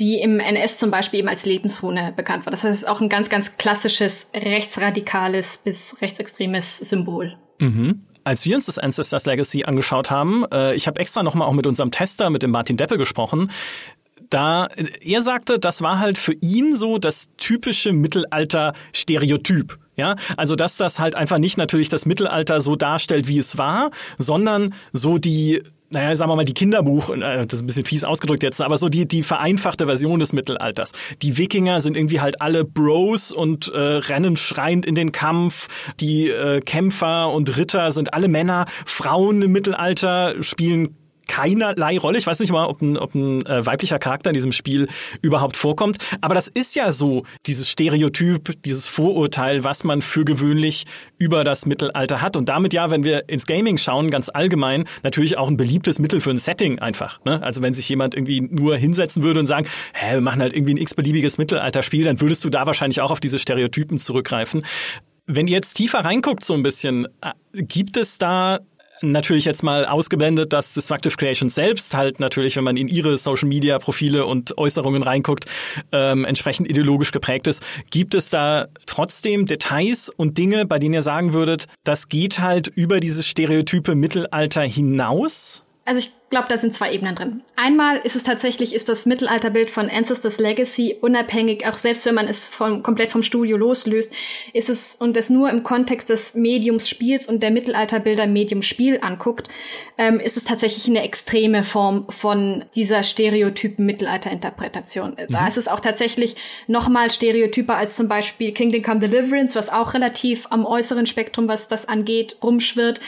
[0.00, 2.50] die im NS zum Beispiel eben als Lebensrune bekannt war.
[2.50, 7.36] Das heißt, auch ein ganz, ganz klassisches rechtsradikales bis rechtsextremes Symbol.
[7.58, 8.04] Mhm.
[8.24, 11.66] Als wir uns das Ancestors Legacy angeschaut haben, äh, ich habe extra nochmal auch mit
[11.66, 13.50] unserem Tester, mit dem Martin Deppe gesprochen,
[14.30, 14.68] da
[15.00, 19.78] er sagte, das war halt für ihn so das typische Mittelalter-Stereotyp.
[19.96, 23.92] Ja, also dass das halt einfach nicht natürlich das Mittelalter so darstellt, wie es war,
[24.18, 25.62] sondern so die
[25.94, 28.76] naja, sagen wir mal, die Kinderbuch, äh, das ist ein bisschen fies ausgedrückt jetzt, aber
[28.76, 30.92] so die, die vereinfachte Version des Mittelalters.
[31.22, 35.68] Die Wikinger sind irgendwie halt alle Bros und äh, rennen schreiend in den Kampf.
[36.00, 38.66] Die äh, Kämpfer und Ritter sind alle Männer.
[38.84, 42.18] Frauen im Mittelalter spielen keinerlei Rolle.
[42.18, 44.88] Ich weiß nicht mal, ob ein, ob ein äh, weiblicher Charakter in diesem Spiel
[45.22, 45.98] überhaupt vorkommt.
[46.20, 50.84] Aber das ist ja so, dieses Stereotyp, dieses Vorurteil, was man für gewöhnlich
[51.18, 52.36] über das Mittelalter hat.
[52.36, 56.20] Und damit ja, wenn wir ins Gaming schauen, ganz allgemein, natürlich auch ein beliebtes Mittel
[56.20, 57.20] für ein Setting einfach.
[57.24, 57.42] Ne?
[57.42, 60.74] Also wenn sich jemand irgendwie nur hinsetzen würde und sagen, hä, wir machen halt irgendwie
[60.74, 64.64] ein x-beliebiges Mittelalterspiel, dann würdest du da wahrscheinlich auch auf diese Stereotypen zurückgreifen.
[65.26, 68.60] Wenn ihr jetzt tiefer reinguckt so ein bisschen, äh, gibt es da
[69.12, 73.48] natürlich jetzt mal ausgeblendet, dass Destructive Creations selbst halt natürlich, wenn man in ihre Social
[73.48, 75.46] Media Profile und Äußerungen reinguckt,
[75.92, 77.64] ähm, entsprechend ideologisch geprägt ist.
[77.90, 82.68] Gibt es da trotzdem Details und Dinge, bei denen ihr sagen würdet, das geht halt
[82.68, 85.63] über dieses stereotype Mittelalter hinaus?
[85.86, 87.42] Also ich glaube, da sind zwei Ebenen drin.
[87.56, 92.26] Einmal ist es tatsächlich, ist das Mittelalterbild von Ancestors Legacy unabhängig, auch selbst wenn man
[92.26, 94.14] es vom, komplett vom Studio loslöst,
[94.54, 98.98] ist es und es nur im Kontext des Mediums Spiels und der Mittelalterbilder Medium Spiel
[99.02, 99.48] anguckt,
[99.98, 105.10] ähm, ist es tatsächlich eine extreme Form von dieser stereotypen Mittelalterinterpretation.
[105.10, 105.32] Mhm.
[105.32, 109.70] Da ist es auch tatsächlich noch mal stereotyper als zum Beispiel Kingdom Come Deliverance, was
[109.70, 113.00] auch relativ am äußeren Spektrum, was das angeht, rumschwirrt.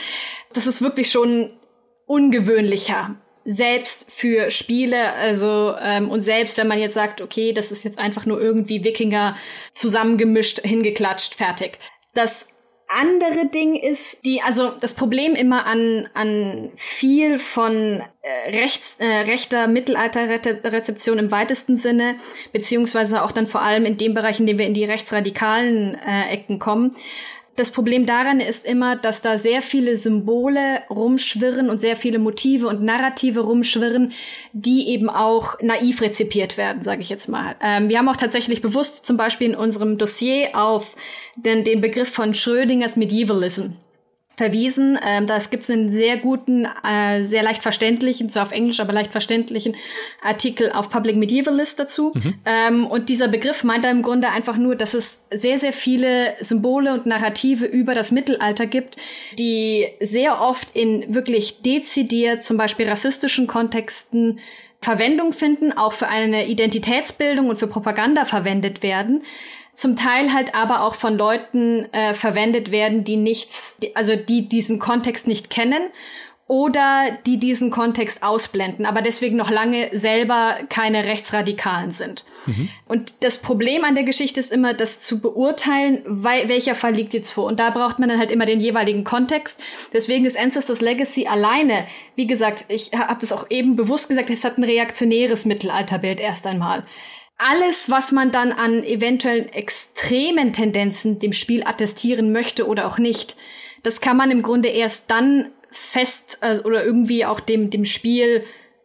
[0.53, 1.51] Das ist wirklich schon
[2.07, 3.15] ungewöhnlicher
[3.49, 7.97] selbst für Spiele, also ähm, und selbst wenn man jetzt sagt, okay, das ist jetzt
[7.97, 9.37] einfach nur irgendwie Wikinger
[9.71, 11.79] zusammengemischt, hingeklatscht, fertig.
[12.13, 12.57] Das
[12.89, 19.05] andere Ding ist die, also das Problem immer an an viel von äh, rechts, äh,
[19.05, 22.15] rechter Mittelalterrezeption im weitesten Sinne,
[22.51, 26.29] beziehungsweise auch dann vor allem in dem Bereich, in dem wir in die rechtsradikalen äh,
[26.33, 26.95] Ecken kommen,
[27.57, 32.67] das Problem daran ist immer, dass da sehr viele Symbole rumschwirren und sehr viele Motive
[32.67, 34.13] und Narrative rumschwirren,
[34.53, 37.55] die eben auch naiv rezipiert werden, sage ich jetzt mal.
[37.59, 40.95] Ähm, wir haben auch tatsächlich bewusst zum Beispiel in unserem Dossier auf
[41.35, 43.71] den, den Begriff von Schrödingers Medievalism
[44.37, 44.97] verwiesen.
[45.05, 48.93] Ähm, das gibt es einen sehr guten, äh, sehr leicht verständlichen, zwar auf Englisch, aber
[48.93, 49.75] leicht verständlichen
[50.21, 52.13] Artikel auf Public Medievalist dazu.
[52.13, 52.35] Mhm.
[52.45, 56.35] Ähm, und dieser Begriff meint da im Grunde einfach nur, dass es sehr, sehr viele
[56.39, 58.97] Symbole und Narrative über das Mittelalter gibt,
[59.39, 64.39] die sehr oft in wirklich dezidiert, zum Beispiel rassistischen Kontexten
[64.79, 69.23] Verwendung finden, auch für eine Identitätsbildung und für Propaganda verwendet werden
[69.77, 74.79] zum Teil halt aber auch von Leuten äh, verwendet werden, die nichts, also die diesen
[74.79, 75.83] Kontext nicht kennen
[76.47, 82.25] oder die diesen Kontext ausblenden, aber deswegen noch lange selber keine Rechtsradikalen sind.
[82.45, 82.69] Mhm.
[82.87, 87.31] Und das Problem an der Geschichte ist immer, das zu beurteilen, welcher Fall liegt jetzt
[87.31, 87.45] vor.
[87.45, 89.61] Und da braucht man dann halt immer den jeweiligen Kontext.
[89.93, 91.85] Deswegen ist Ancestors Legacy alleine,
[92.15, 96.47] wie gesagt, ich habe das auch eben bewusst gesagt, es hat ein reaktionäres Mittelalterbild erst
[96.47, 96.83] einmal
[97.37, 103.35] alles, was man dann an eventuellen extremen Tendenzen dem Spiel attestieren möchte oder auch nicht,
[103.83, 108.43] das kann man im Grunde erst dann fest äh, oder irgendwie auch dem, dem Spiel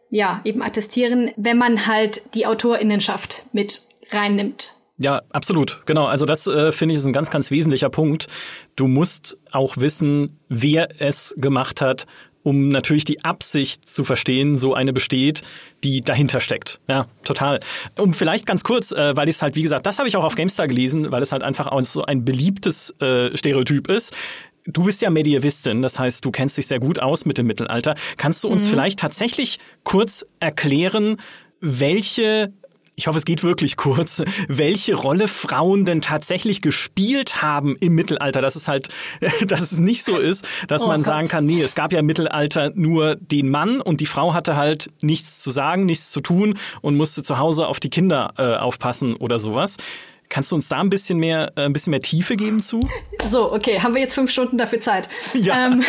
[0.09, 4.75] ja eben attestieren, wenn man halt die Autorinnenschaft mit reinnimmt.
[4.97, 5.81] Ja, absolut.
[5.87, 6.05] Genau.
[6.05, 8.27] Also das äh, finde ich ist ein ganz, ganz wesentlicher Punkt.
[8.75, 12.05] Du musst auch wissen, wer es gemacht hat,
[12.43, 15.41] um natürlich die Absicht zu verstehen, so eine besteht,
[15.83, 16.79] die dahinter steckt.
[16.87, 17.59] Ja, total.
[17.97, 20.23] Um vielleicht ganz kurz, äh, weil ich es halt, wie gesagt, das habe ich auch
[20.23, 24.15] auf GameStar gelesen, weil es halt einfach auch so ein beliebtes äh, Stereotyp ist.
[24.65, 27.95] Du bist ja Medievistin, das heißt, du kennst dich sehr gut aus mit dem Mittelalter.
[28.17, 28.69] Kannst du uns mhm.
[28.69, 31.17] vielleicht tatsächlich kurz erklären,
[31.59, 32.53] welche
[32.95, 38.41] ich hoffe, es geht wirklich kurz, welche Rolle Frauen denn tatsächlich gespielt haben im Mittelalter.
[38.41, 38.89] Dass es halt,
[39.47, 41.05] dass es nicht so ist, dass oh man Gott.
[41.05, 44.55] sagen kann, nee, es gab ja im Mittelalter nur den Mann und die Frau hatte
[44.55, 48.55] halt nichts zu sagen, nichts zu tun und musste zu Hause auf die Kinder äh,
[48.55, 49.77] aufpassen oder sowas.
[50.29, 52.79] Kannst du uns da ein bisschen mehr, äh, ein bisschen mehr Tiefe geben zu?
[53.25, 55.09] So, okay, haben wir jetzt fünf Stunden dafür Zeit?
[55.33, 55.67] Ja.
[55.67, 55.83] Ähm,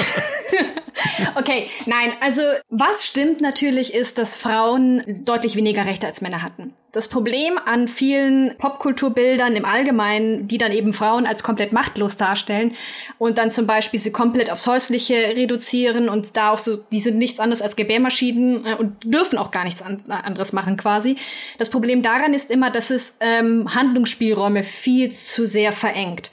[1.34, 6.74] okay, nein, also was stimmt natürlich ist, dass Frauen deutlich weniger Rechte als Männer hatten.
[6.94, 12.76] Das Problem an vielen Popkulturbildern im Allgemeinen, die dann eben Frauen als komplett machtlos darstellen
[13.18, 17.18] und dann zum Beispiel sie komplett aufs Häusliche reduzieren und da auch so, die sind
[17.18, 21.16] nichts anderes als Gebärmaschinen äh, und dürfen auch gar nichts an, anderes machen quasi.
[21.58, 26.30] Das Problem daran ist immer, dass es ähm, Handlungsspielräume viel zu sehr verengt.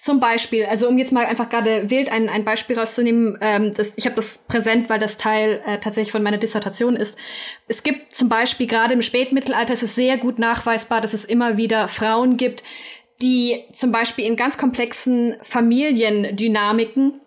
[0.00, 3.92] Zum Beispiel, also um jetzt mal einfach gerade wild ein, ein Beispiel rauszunehmen, ähm, das,
[3.98, 7.18] ich habe das präsent, weil das Teil äh, tatsächlich von meiner Dissertation ist.
[7.68, 11.58] Es gibt zum Beispiel gerade im Spätmittelalter, ist es sehr gut nachweisbar, dass es immer
[11.58, 12.64] wieder Frauen gibt,
[13.20, 17.20] die zum Beispiel in ganz komplexen Familiendynamiken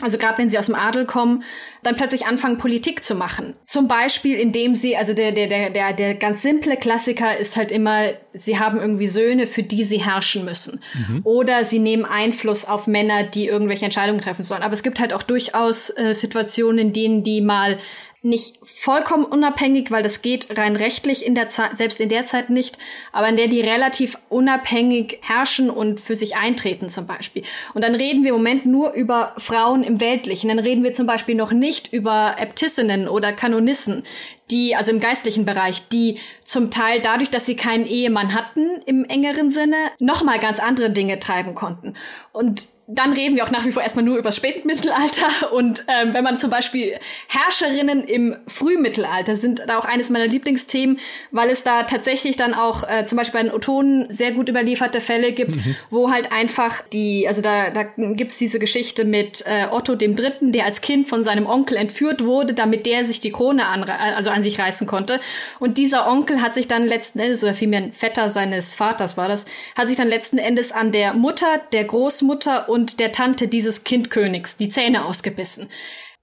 [0.00, 1.44] also gerade wenn sie aus dem Adel kommen,
[1.84, 3.54] dann plötzlich anfangen, Politik zu machen.
[3.62, 7.70] Zum Beispiel, indem sie, also der, der, der, der, der ganz simple Klassiker ist halt
[7.70, 10.80] immer, sie haben irgendwie Söhne, für die sie herrschen müssen.
[10.94, 11.20] Mhm.
[11.22, 14.62] Oder sie nehmen Einfluss auf Männer, die irgendwelche Entscheidungen treffen sollen.
[14.62, 17.78] Aber es gibt halt auch durchaus äh, Situationen, in denen die mal
[18.24, 22.50] nicht vollkommen unabhängig, weil das geht rein rechtlich in der Zeit, selbst in der Zeit
[22.50, 22.78] nicht,
[23.12, 27.42] aber in der die relativ unabhängig herrschen und für sich eintreten zum Beispiel.
[27.74, 30.48] Und dann reden wir im Moment nur über Frauen im Weltlichen.
[30.48, 34.04] Dann reden wir zum Beispiel noch nicht über Äbtissinnen oder Kanonissen,
[34.50, 39.04] die, also im geistlichen Bereich, die zum Teil dadurch, dass sie keinen Ehemann hatten im
[39.04, 41.94] engeren Sinne, nochmal ganz andere Dinge treiben konnten.
[42.32, 45.52] Und dann reden wir auch nach wie vor erstmal nur über das Spätmittelalter.
[45.52, 50.98] Und ähm, wenn man zum Beispiel Herrscherinnen im Frühmittelalter sind da auch eines meiner Lieblingsthemen,
[51.30, 55.00] weil es da tatsächlich dann auch äh, zum Beispiel bei den Otonen sehr gut überlieferte
[55.00, 55.76] Fälle gibt, mhm.
[55.88, 60.52] wo halt einfach die, also da, da gibt's diese Geschichte mit äh, Otto dem Dritten,
[60.52, 64.28] der als Kind von seinem Onkel entführt wurde, damit der sich die Krone an, also
[64.30, 65.20] an sich reißen konnte.
[65.58, 69.28] Und dieser Onkel hat sich dann letzten Endes, oder vielmehr ein Vetter seines Vaters war
[69.28, 73.84] das, hat sich dann letzten Endes an der Mutter, der Großmutter und der Tante dieses
[73.84, 75.68] Kindkönigs die Zähne ausgebissen.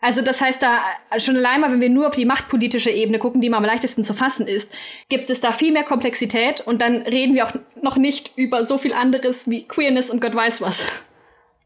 [0.01, 0.81] Also das heißt da
[1.19, 4.03] schon allein mal, wenn wir nur auf die machtpolitische Ebene gucken, die mal am leichtesten
[4.03, 4.73] zu fassen ist,
[5.07, 8.77] gibt es da viel mehr Komplexität und dann reden wir auch noch nicht über so
[8.77, 10.87] viel anderes wie Queerness und Gott weiß was.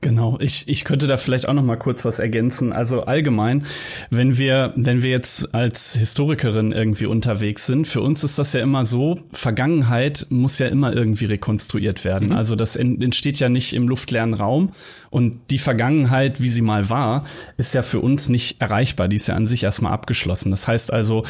[0.02, 2.74] Genau, ich, ich könnte da vielleicht auch noch mal kurz was ergänzen.
[2.74, 3.66] Also allgemein,
[4.10, 8.62] wenn wir, wenn wir jetzt als Historikerin irgendwie unterwegs sind, für uns ist das ja
[8.62, 12.30] immer so, Vergangenheit muss ja immer irgendwie rekonstruiert werden.
[12.30, 12.36] Mhm.
[12.36, 14.74] Also das entsteht ja nicht im luftleeren Raum
[15.10, 17.26] und die Vergangenheit, wie sie mal war,
[17.58, 19.08] ist ja für uns nicht erreichbar.
[19.08, 20.52] Die ist ja an sich erstmal abgeschlossen.
[20.52, 21.24] Das heißt also,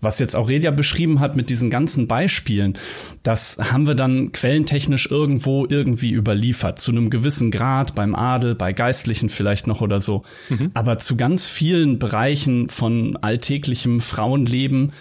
[0.00, 2.74] was jetzt Aurelia beschrieben hat mit diesen ganzen Beispielen,
[3.22, 6.80] das haben wir dann quellentechnisch irgendwo irgendwie überliefert.
[6.80, 10.22] Zu einem gewissen Grad beim Adel, bei Geistlichen vielleicht noch oder so.
[10.48, 10.70] Mhm.
[10.74, 14.92] Aber zu ganz vielen Bereichen von alltäglichem Frauenleben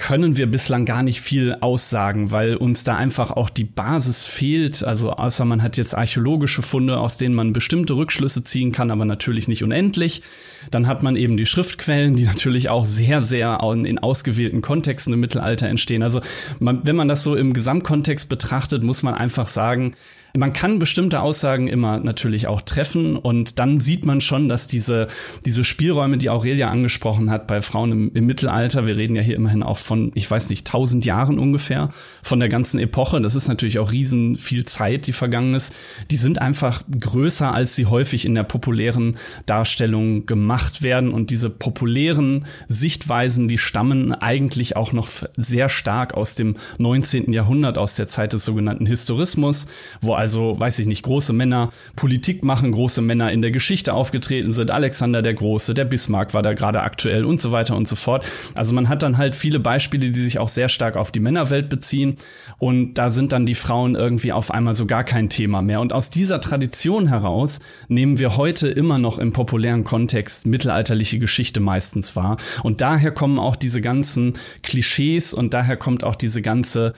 [0.00, 4.82] können wir bislang gar nicht viel aussagen, weil uns da einfach auch die Basis fehlt.
[4.82, 9.04] Also außer man hat jetzt archäologische Funde, aus denen man bestimmte Rückschlüsse ziehen kann, aber
[9.04, 10.22] natürlich nicht unendlich.
[10.70, 15.20] Dann hat man eben die Schriftquellen, die natürlich auch sehr, sehr in ausgewählten Kontexten im
[15.20, 16.02] Mittelalter entstehen.
[16.02, 16.22] Also
[16.58, 19.94] man, wenn man das so im Gesamtkontext betrachtet, muss man einfach sagen,
[20.36, 25.08] man kann bestimmte Aussagen immer natürlich auch treffen und dann sieht man schon, dass diese,
[25.44, 29.36] diese Spielräume, die Aurelia angesprochen hat bei Frauen im, im Mittelalter, wir reden ja hier
[29.36, 31.90] immerhin auch von, ich weiß nicht, tausend Jahren ungefähr,
[32.22, 35.74] von der ganzen Epoche, das ist natürlich auch riesen viel Zeit, die vergangen ist,
[36.10, 39.16] die sind einfach größer, als sie häufig in der populären
[39.46, 46.34] Darstellung gemacht werden und diese populären Sichtweisen, die stammen eigentlich auch noch sehr stark aus
[46.34, 47.32] dem 19.
[47.32, 49.66] Jahrhundert, aus der Zeit des sogenannten Historismus,
[50.00, 54.52] wo also, weiß ich nicht, große Männer Politik machen, große Männer in der Geschichte aufgetreten
[54.52, 54.70] sind.
[54.70, 58.26] Alexander der Große, der Bismarck war da gerade aktuell und so weiter und so fort.
[58.54, 61.70] Also man hat dann halt viele Beispiele, die sich auch sehr stark auf die Männerwelt
[61.70, 62.16] beziehen.
[62.58, 65.80] Und da sind dann die Frauen irgendwie auf einmal so gar kein Thema mehr.
[65.80, 71.60] Und aus dieser Tradition heraus nehmen wir heute immer noch im populären Kontext mittelalterliche Geschichte
[71.60, 72.36] meistens wahr.
[72.62, 76.92] Und daher kommen auch diese ganzen Klischees und daher kommt auch diese ganze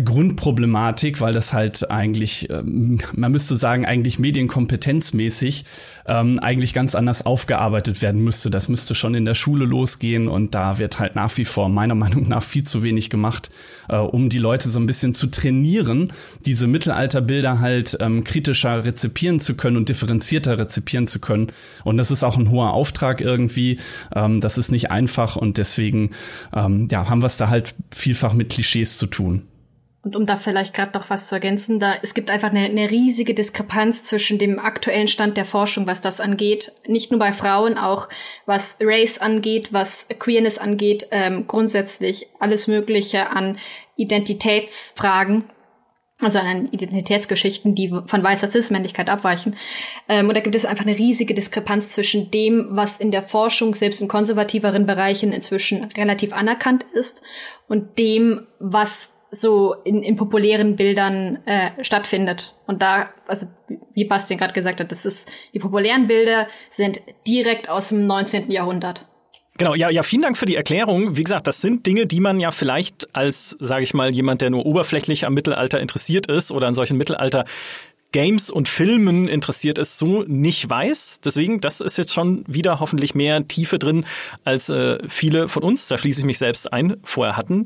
[0.00, 5.64] Grundproblematik, weil das halt eigentlich, ähm, man müsste sagen, eigentlich medienkompetenzmäßig
[6.06, 8.50] ähm, eigentlich ganz anders aufgearbeitet werden müsste.
[8.50, 11.94] Das müsste schon in der Schule losgehen und da wird halt nach wie vor meiner
[12.02, 13.50] Meinung nach viel zu wenig gemacht,
[13.88, 16.12] äh, um die Leute so ein bisschen zu trainieren,
[16.46, 21.48] diese Mittelalterbilder halt ähm, kritischer rezipieren zu können und differenzierter rezipieren zu können.
[21.84, 23.78] Und das ist auch ein hoher Auftrag irgendwie.
[24.10, 26.10] Das ist nicht einfach und deswegen
[26.52, 29.42] ja, haben wir es da halt vielfach mit Klischees zu tun.
[30.04, 32.90] Und um da vielleicht gerade noch was zu ergänzen, da es gibt einfach eine, eine
[32.90, 37.78] riesige Diskrepanz zwischen dem aktuellen Stand der Forschung, was das angeht, nicht nur bei Frauen,
[37.78, 38.08] auch
[38.44, 43.58] was Race angeht, was Queerness angeht, ähm, grundsätzlich alles Mögliche an
[43.94, 45.44] Identitätsfragen,
[46.20, 49.54] also an Identitätsgeschichten, die von weißer Cis-Männlichkeit abweichen.
[50.08, 53.72] Ähm, und da gibt es einfach eine riesige Diskrepanz zwischen dem, was in der Forschung,
[53.72, 57.22] selbst in konservativeren Bereichen inzwischen relativ anerkannt ist,
[57.68, 62.54] und dem, was so in, in populären Bildern äh, stattfindet.
[62.66, 63.46] Und da, also
[63.94, 68.50] wie Bastian gerade gesagt hat, das ist, die populären Bilder sind direkt aus dem 19.
[68.50, 69.06] Jahrhundert.
[69.56, 71.16] Genau, ja, ja, vielen Dank für die Erklärung.
[71.16, 74.50] Wie gesagt, das sind Dinge, die man ja vielleicht als, sage ich mal, jemand, der
[74.50, 77.44] nur oberflächlich am Mittelalter interessiert ist oder an solchen Mittelalter
[78.12, 81.20] Games und Filmen interessiert ist, so nicht weiß.
[81.24, 84.04] Deswegen, das ist jetzt schon wieder hoffentlich mehr Tiefe drin,
[84.44, 87.64] als äh, viele von uns, da schließe ich mich selbst ein, vorher hatten.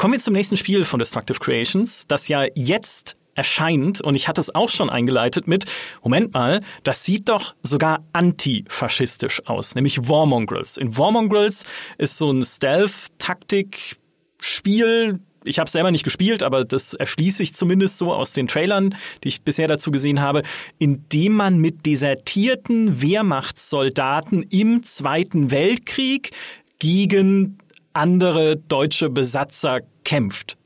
[0.00, 4.40] Kommen wir zum nächsten Spiel von Destructive Creations, das ja jetzt erscheint, und ich hatte
[4.40, 5.66] es auch schon eingeleitet mit,
[6.02, 10.78] Moment mal, das sieht doch sogar antifaschistisch aus, nämlich War Mongrels.
[10.78, 11.66] In War Mongrels
[11.98, 18.14] ist so ein Stealth-Taktik-Spiel, ich habe selber nicht gespielt, aber das erschließe ich zumindest so
[18.14, 20.44] aus den Trailern, die ich bisher dazu gesehen habe,
[20.78, 26.30] indem man mit desertierten Wehrmachtssoldaten im Zweiten Weltkrieg
[26.78, 27.58] gegen
[27.92, 30.56] andere deutsche Besatzer kämpft,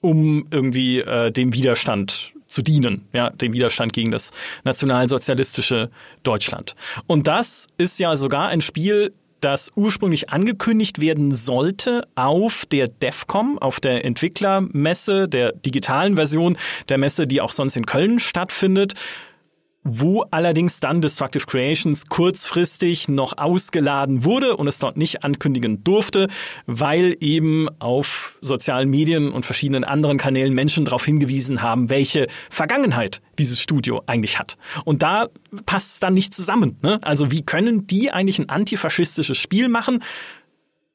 [0.00, 4.32] um irgendwie äh, dem Widerstand zu dienen, ja, dem Widerstand gegen das
[4.64, 5.90] nationalsozialistische
[6.22, 6.74] Deutschland.
[7.06, 13.58] Und das ist ja sogar ein Spiel, das ursprünglich angekündigt werden sollte auf der DEFCOM,
[13.58, 16.56] auf der Entwicklermesse, der digitalen Version
[16.88, 18.94] der Messe, die auch sonst in Köln stattfindet
[19.84, 26.28] wo allerdings dann Destructive Creations kurzfristig noch ausgeladen wurde und es dort nicht ankündigen durfte,
[26.66, 33.20] weil eben auf sozialen Medien und verschiedenen anderen Kanälen Menschen darauf hingewiesen haben, welche Vergangenheit
[33.38, 34.56] dieses Studio eigentlich hat.
[34.86, 35.28] Und da
[35.66, 36.78] passt es dann nicht zusammen.
[36.82, 36.98] Ne?
[37.02, 40.02] Also wie können die eigentlich ein antifaschistisches Spiel machen,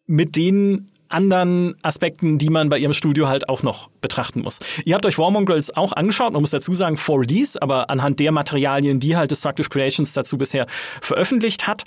[0.08, 4.60] mit denen anderen Aspekten, die man bei ihrem Studio halt auch noch betrachten muss.
[4.86, 8.32] Ihr habt euch War Mongrels auch angeschaut, man muss dazu sagen 4Ds, aber anhand der
[8.32, 10.68] Materialien, die halt Destructive Creations dazu bisher
[11.02, 11.84] veröffentlicht hat,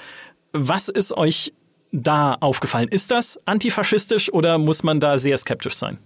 [0.53, 1.53] was ist euch
[1.93, 2.89] da aufgefallen?
[2.89, 5.99] Ist das antifaschistisch oder muss man da sehr skeptisch sein?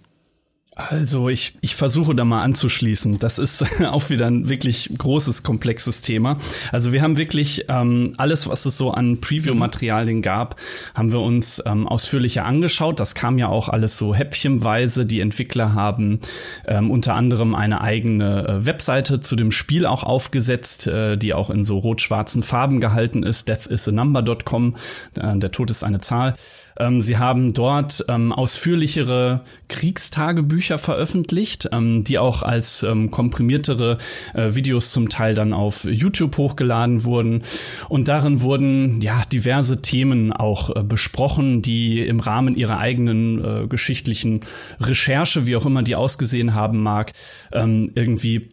[0.77, 3.17] Also ich, ich versuche da mal anzuschließen.
[3.17, 6.37] Das ist auch wieder ein wirklich großes, komplexes Thema.
[6.71, 10.55] Also wir haben wirklich ähm, alles, was es so an Preview-Materialien gab,
[10.95, 12.99] haben wir uns ähm, ausführlicher angeschaut.
[12.99, 15.07] Das kam ja auch alles so häppchenweise.
[15.07, 16.19] Die Entwickler haben
[16.67, 21.49] ähm, unter anderem eine eigene äh, Webseite zu dem Spiel auch aufgesetzt, äh, die auch
[21.49, 23.49] in so rot-schwarzen Farben gehalten ist.
[23.49, 24.75] deathisanumber.com.
[25.19, 26.35] Äh, der Tod ist eine Zahl.
[26.79, 33.97] Ähm, sie haben dort ähm, ausführlichere Kriegstagebücher veröffentlicht, ähm, die auch als ähm, komprimiertere
[34.33, 37.43] äh, Videos zum Teil dann auf YouTube hochgeladen wurden.
[37.89, 43.67] Und darin wurden ja diverse Themen auch äh, besprochen, die im Rahmen ihrer eigenen äh,
[43.67, 44.41] geschichtlichen
[44.79, 47.13] Recherche, wie auch immer die ausgesehen haben mag,
[47.51, 48.49] ähm, irgendwie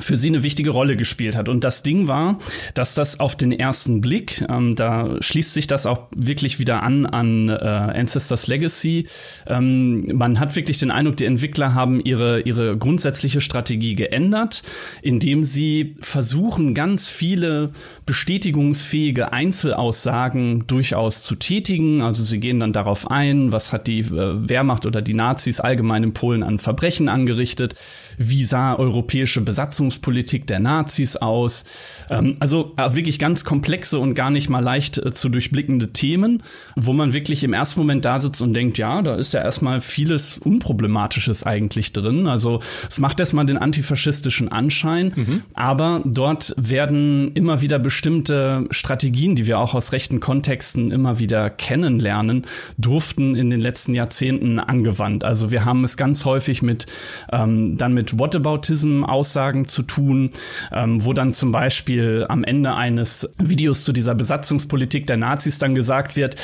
[0.00, 1.50] für sie eine wichtige Rolle gespielt hat.
[1.50, 2.38] Und das Ding war,
[2.72, 7.04] dass das auf den ersten Blick, ähm, da schließt sich das auch wirklich wieder an
[7.04, 9.06] an äh, Ancestors Legacy.
[9.46, 14.62] Ähm, man hat wirklich den Eindruck, die Entwickler haben ihre, ihre grundsätzliche Strategie geändert,
[15.02, 17.72] indem sie versuchen, ganz viele
[18.06, 22.00] bestätigungsfähige Einzelaussagen durchaus zu tätigen.
[22.00, 26.02] Also sie gehen dann darauf ein, was hat die äh, Wehrmacht oder die Nazis allgemein
[26.02, 27.74] in Polen an Verbrechen angerichtet,
[28.16, 31.64] wie sah europäische Besatzung Besatzungspolitik der Nazis aus.
[32.08, 36.42] Ähm, also äh, wirklich ganz komplexe und gar nicht mal leicht äh, zu durchblickende Themen,
[36.76, 39.80] wo man wirklich im ersten Moment da sitzt und denkt, ja, da ist ja erstmal
[39.80, 42.26] vieles Unproblematisches eigentlich drin.
[42.26, 45.42] Also es macht erstmal den antifaschistischen Anschein, mhm.
[45.54, 51.50] aber dort werden immer wieder bestimmte Strategien, die wir auch aus rechten Kontexten immer wieder
[51.50, 52.46] kennenlernen,
[52.78, 55.24] durften in den letzten Jahrzehnten angewandt.
[55.24, 56.86] Also wir haben es ganz häufig mit
[57.32, 60.30] ähm, dann mit Whataboutism-Aussagen zu tun,
[60.70, 65.74] ähm, wo dann zum Beispiel am Ende eines Videos zu dieser Besatzungspolitik der Nazis dann
[65.74, 66.36] gesagt wird,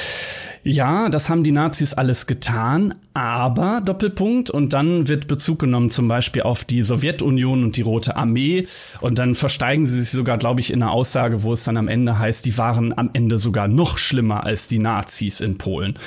[0.64, 6.06] ja, das haben die Nazis alles getan, aber Doppelpunkt und dann wird Bezug genommen zum
[6.06, 8.68] Beispiel auf die Sowjetunion und die Rote Armee
[9.00, 11.88] und dann versteigen sie sich sogar, glaube ich, in einer Aussage, wo es dann am
[11.88, 15.98] Ende heißt, die waren am Ende sogar noch schlimmer als die Nazis in Polen.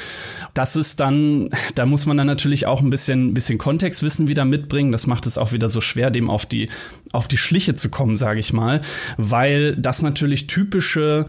[0.53, 4.93] Das ist dann, da muss man dann natürlich auch ein bisschen, bisschen Kontextwissen wieder mitbringen.
[4.93, 6.69] Das macht es auch wieder so schwer, dem auf die,
[7.11, 8.79] auf die Schliche zu kommen, sage ich mal,
[9.17, 11.25] weil das natürlich typische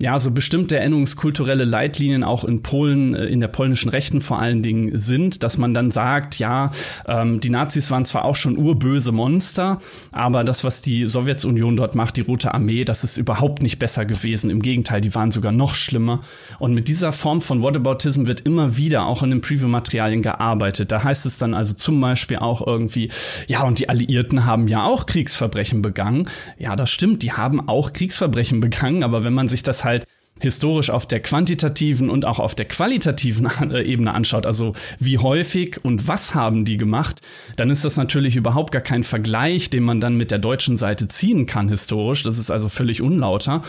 [0.00, 4.62] ja, so bestimmte erinnerungskulturelle Leitlinien auch in Polen, äh, in der polnischen Rechten vor allen
[4.62, 6.70] Dingen sind, dass man dann sagt, ja,
[7.06, 9.78] ähm, die Nazis waren zwar auch schon urböse Monster,
[10.10, 14.06] aber das, was die Sowjetunion dort macht, die Rote Armee, das ist überhaupt nicht besser
[14.06, 14.48] gewesen.
[14.48, 16.20] Im Gegenteil, die waren sogar noch schlimmer.
[16.58, 20.92] Und mit dieser Form von Whataboutism wird immer wieder auch in den Preview-Materialien gearbeitet.
[20.92, 23.10] Da heißt es dann also zum Beispiel auch irgendwie,
[23.48, 26.26] ja, und die Alliierten haben ja auch Kriegsverbrechen begangen.
[26.58, 29.89] Ja, das stimmt, die haben auch Kriegsverbrechen begangen, aber wenn man sich das halt
[30.40, 33.48] historisch auf der quantitativen und auch auf der qualitativen
[33.84, 37.20] Ebene anschaut, also wie häufig und was haben die gemacht,
[37.56, 41.08] dann ist das natürlich überhaupt gar kein Vergleich, den man dann mit der deutschen Seite
[41.08, 42.22] ziehen kann historisch.
[42.22, 43.62] Das ist also völlig unlauter.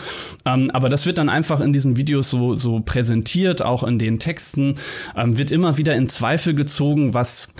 [0.44, 4.18] Ähm, aber das wird dann einfach in diesen Videos so, so präsentiert, auch in den
[4.18, 4.74] Texten,
[5.16, 7.54] ähm, wird immer wieder in Zweifel gezogen, was,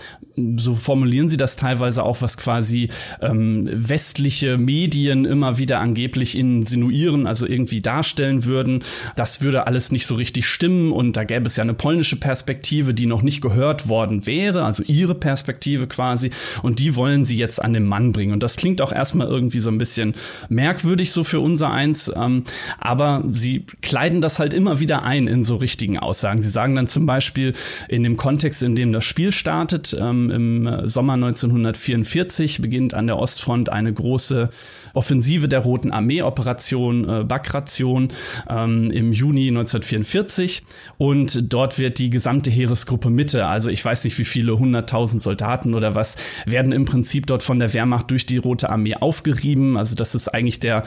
[0.56, 2.88] so formulieren sie das teilweise auch, was quasi
[3.20, 8.82] ähm, westliche Medien immer wieder angeblich insinuieren, also irgendwie darstellen würden
[9.16, 12.94] das würde alles nicht so richtig stimmen und da gäbe es ja eine polnische Perspektive,
[12.94, 16.30] die noch nicht gehört worden wäre, also ihre Perspektive quasi
[16.62, 19.60] und die wollen sie jetzt an den Mann bringen und das klingt auch erstmal irgendwie
[19.60, 20.14] so ein bisschen
[20.48, 22.44] merkwürdig so für unser eins, ähm,
[22.78, 26.42] aber sie kleiden das halt immer wieder ein in so richtigen Aussagen.
[26.42, 27.52] Sie sagen dann zum Beispiel
[27.88, 33.18] in dem Kontext, in dem das Spiel startet, ähm, im Sommer 1944 beginnt an der
[33.18, 34.50] Ostfront eine große
[34.94, 38.08] Offensive der Roten Armee, Operation äh, Bagration
[38.48, 40.64] ähm, im Juni 1944
[40.98, 45.74] und dort wird die gesamte Heeresgruppe Mitte, also ich weiß nicht wie viele hunderttausend Soldaten
[45.74, 46.16] oder was,
[46.46, 49.76] werden im Prinzip dort von der Wehrmacht durch die Rote Armee aufgerieben.
[49.76, 50.84] Also das ist eigentlich der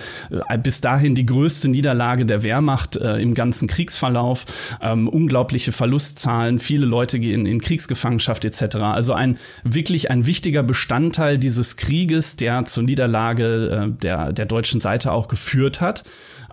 [0.50, 4.46] äh, bis dahin die größte Niederlage der Wehrmacht äh, im ganzen Kriegsverlauf.
[4.82, 8.78] Ähm, unglaubliche Verlustzahlen, viele Leute gehen in Kriegsgefangenschaft etc.
[8.78, 14.80] Also ein wirklich ein wichtiger Bestandteil dieses Krieges, der zur Niederlage äh, der, der deutschen
[14.80, 16.04] Seite auch geführt hat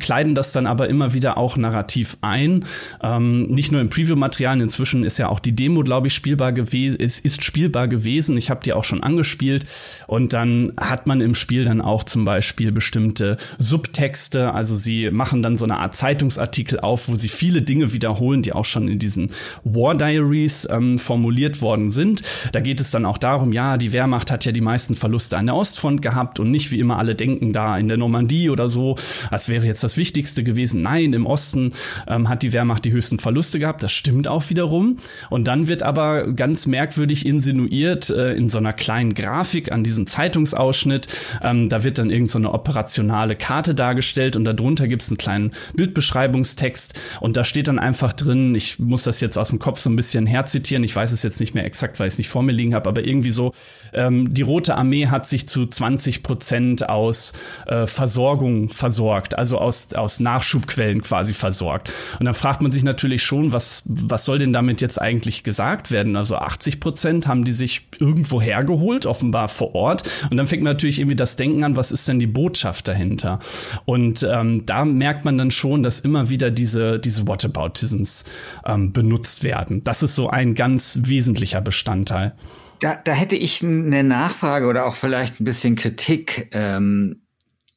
[0.02, 2.66] kleiden das dann aber immer wieder auch narrativ ein.
[3.02, 6.98] Ähm, nicht nur im Preview-Material, inzwischen ist ja auch die Demo, glaube ich, spielbar gewesen,
[7.00, 8.36] es ist spielbar gewesen.
[8.36, 9.64] Ich habe die auch schon angespielt
[10.06, 15.42] und dann hat man im Spiel dann auch zum Beispiel bestimmte Subtexte, also sie machen
[15.42, 18.98] dann so eine Art Zeitungsartikel auf, wo sie viele Dinge wiederholen, die auch schon in
[18.98, 19.30] diesen
[19.64, 22.22] War Diaries ähm, formuliert worden sind.
[22.52, 25.46] Da geht es dann auch darum, ja, die Wehrmacht hat ja die meisten Verluste an
[25.46, 28.96] der Ostfront gehabt und nicht wie immer alle denken da in der Normandie oder so,
[29.30, 30.82] als wäre jetzt das Wichtigste gewesen.
[30.82, 31.72] Nein, im Osten
[32.06, 33.82] ähm, hat die Wehrmacht die höchsten Verluste gehabt.
[33.82, 34.98] Das stimmt auch wiederum.
[35.30, 40.06] Und dann wird aber ganz merkwürdig insinuiert äh, in so einer kleinen Grafik an diesem
[40.06, 41.08] Zeitungsausschnitt.
[41.42, 45.18] Ähm, da wird dann irgend so eine operationale Karte dargestellt und darunter gibt es einen
[45.18, 49.80] kleinen Bildbeschreibungstext und da steht dann einfach drin, ich muss das jetzt aus dem Kopf
[49.80, 52.28] so ein bisschen herzitieren, ich weiß es jetzt nicht mehr exakt, weil ich es nicht
[52.28, 53.52] vor mir liegen habe, aber irgendwie so,
[53.92, 57.32] ähm, die Rote Armee hat sich zu 20 Prozent aus
[57.66, 61.90] äh, Versorgung versorgt, also aus aus, aus Nachschubquellen quasi versorgt.
[62.18, 65.90] Und dann fragt man sich natürlich schon, was, was soll denn damit jetzt eigentlich gesagt
[65.90, 66.16] werden?
[66.16, 70.26] Also 80 Prozent haben die sich irgendwo hergeholt, offenbar vor Ort.
[70.30, 73.38] Und dann fängt natürlich irgendwie das Denken an, was ist denn die Botschaft dahinter?
[73.86, 78.24] Und ähm, da merkt man dann schon, dass immer wieder diese, diese Whataboutisms
[78.66, 79.82] ähm, benutzt werden.
[79.84, 82.34] Das ist so ein ganz wesentlicher Bestandteil.
[82.80, 86.48] Da, da hätte ich eine Nachfrage oder auch vielleicht ein bisschen Kritik.
[86.52, 87.22] Ähm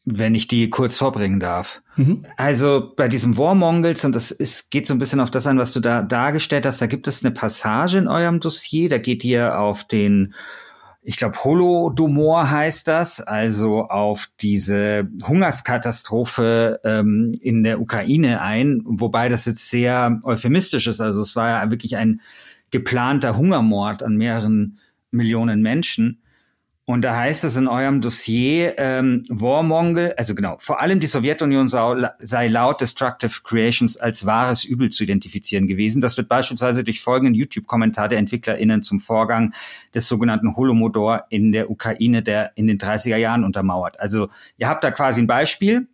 [0.06, 1.82] wenn ich die kurz vorbringen darf.
[1.96, 2.26] Mhm.
[2.38, 5.72] Also bei diesem Warmongels, und das ist, geht so ein bisschen auf das an, was
[5.72, 9.60] du da dargestellt hast, da gibt es eine Passage in eurem Dossier, da geht ihr
[9.60, 10.36] auf den,
[11.02, 19.28] ich glaube, Holodomor heißt das, also auf diese Hungerskatastrophe ähm, in der Ukraine ein, wobei
[19.28, 21.02] das jetzt sehr euphemistisch ist.
[21.02, 22.22] Also es war ja wirklich ein
[22.70, 24.80] geplanter Hungermord an mehreren
[25.10, 26.22] Millionen Menschen.
[26.88, 31.68] Und da heißt es in eurem Dossier, ähm, Warmongel, also genau, vor allem die Sowjetunion
[31.68, 36.00] sei laut Destructive Creations als wahres Übel zu identifizieren gewesen.
[36.00, 39.56] Das wird beispielsweise durch folgenden YouTube-Kommentar der EntwicklerInnen zum Vorgang
[39.96, 44.00] des sogenannten Holomodor in der Ukraine der in den 30er Jahren untermauert.
[44.00, 45.88] Also ihr habt da quasi ein Beispiel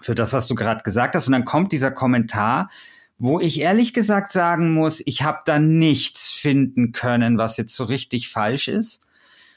[0.00, 1.26] für das, was du gerade gesagt hast.
[1.26, 2.70] Und dann kommt dieser Kommentar,
[3.18, 7.82] wo ich ehrlich gesagt sagen muss, ich habe da nichts finden können, was jetzt so
[7.82, 9.02] richtig falsch ist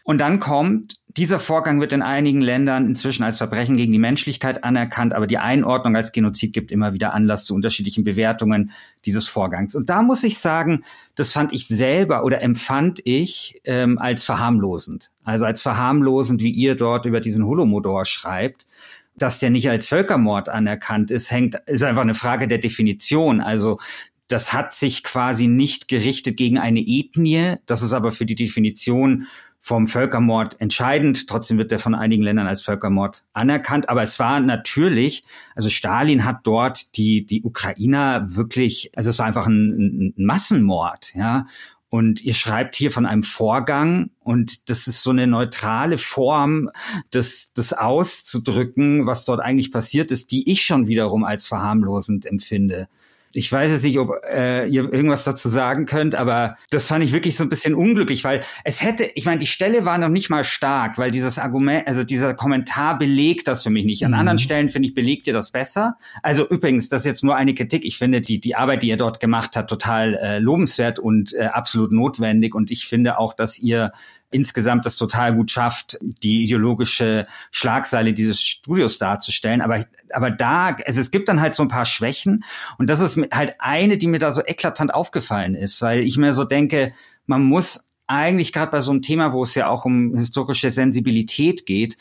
[0.03, 4.63] Und dann kommt, dieser Vorgang wird in einigen Ländern inzwischen als Verbrechen gegen die Menschlichkeit
[4.63, 8.71] anerkannt, aber die Einordnung als Genozid gibt immer wieder Anlass zu unterschiedlichen Bewertungen
[9.05, 9.75] dieses Vorgangs.
[9.75, 10.83] Und da muss ich sagen,
[11.15, 15.11] das fand ich selber oder empfand ich ähm, als verharmlosend.
[15.23, 18.65] Also als verharmlosend, wie ihr dort über diesen Holodomor schreibt
[19.17, 23.41] dass der nicht als Völkermord anerkannt ist, hängt, ist einfach eine Frage der Definition.
[23.41, 23.77] Also
[24.27, 27.55] das hat sich quasi nicht gerichtet gegen eine Ethnie.
[27.65, 29.27] Das ist aber für die Definition
[29.63, 31.27] vom Völkermord entscheidend.
[31.27, 33.89] Trotzdem wird er von einigen Ländern als Völkermord anerkannt.
[33.89, 35.21] Aber es war natürlich,
[35.55, 41.13] also Stalin hat dort die, die Ukrainer wirklich, also es war einfach ein, ein Massenmord,
[41.15, 41.45] ja.
[41.89, 46.69] Und ihr schreibt hier von einem Vorgang und das ist so eine neutrale Form,
[47.11, 52.87] das, das auszudrücken, was dort eigentlich passiert ist, die ich schon wiederum als verharmlosend empfinde.
[53.33, 57.11] Ich weiß jetzt nicht, ob äh, ihr irgendwas dazu sagen könnt, aber das fand ich
[57.11, 60.29] wirklich so ein bisschen unglücklich, weil es hätte, ich meine, die Stelle war noch nicht
[60.29, 64.03] mal stark, weil dieses Argument, also dieser Kommentar belegt das für mich nicht.
[64.05, 64.17] An mhm.
[64.17, 65.97] anderen Stellen, finde ich, belegt ihr das besser.
[66.21, 67.85] Also übrigens, das ist jetzt nur eine Kritik.
[67.85, 71.45] Ich finde die, die Arbeit, die ihr dort gemacht habt, total äh, lobenswert und äh,
[71.45, 72.53] absolut notwendig.
[72.53, 73.91] Und ich finde auch, dass ihr
[74.31, 79.61] insgesamt das total gut schafft, die ideologische Schlagseile dieses Studios darzustellen.
[79.61, 82.43] Aber, aber da, also es gibt dann halt so ein paar Schwächen.
[82.77, 86.33] Und das ist halt eine, die mir da so eklatant aufgefallen ist, weil ich mir
[86.33, 86.93] so denke,
[87.25, 91.65] man muss eigentlich gerade bei so einem Thema, wo es ja auch um historische Sensibilität
[91.65, 91.97] geht,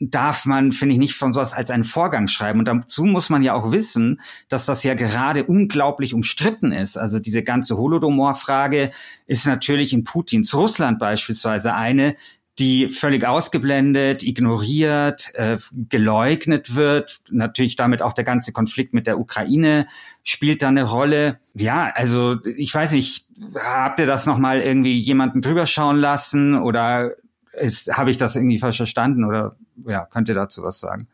[0.00, 2.60] darf man, finde ich, nicht von sowas als einen Vorgang schreiben.
[2.60, 6.96] Und dazu muss man ja auch wissen, dass das ja gerade unglaublich umstritten ist.
[6.96, 8.90] Also diese ganze Holodomor-Frage
[9.26, 12.16] ist natürlich in Putins Russland beispielsweise eine,
[12.60, 15.56] die völlig ausgeblendet, ignoriert, äh,
[15.88, 17.20] geleugnet wird.
[17.30, 19.86] Natürlich damit auch der ganze Konflikt mit der Ukraine
[20.22, 21.38] spielt da eine Rolle.
[21.54, 27.12] Ja, also ich weiß nicht, habt ihr das nochmal irgendwie jemanden drüber schauen lassen oder
[27.90, 29.56] habe ich das irgendwie falsch verstanden oder
[29.86, 31.08] ja, könnt ihr dazu was sagen?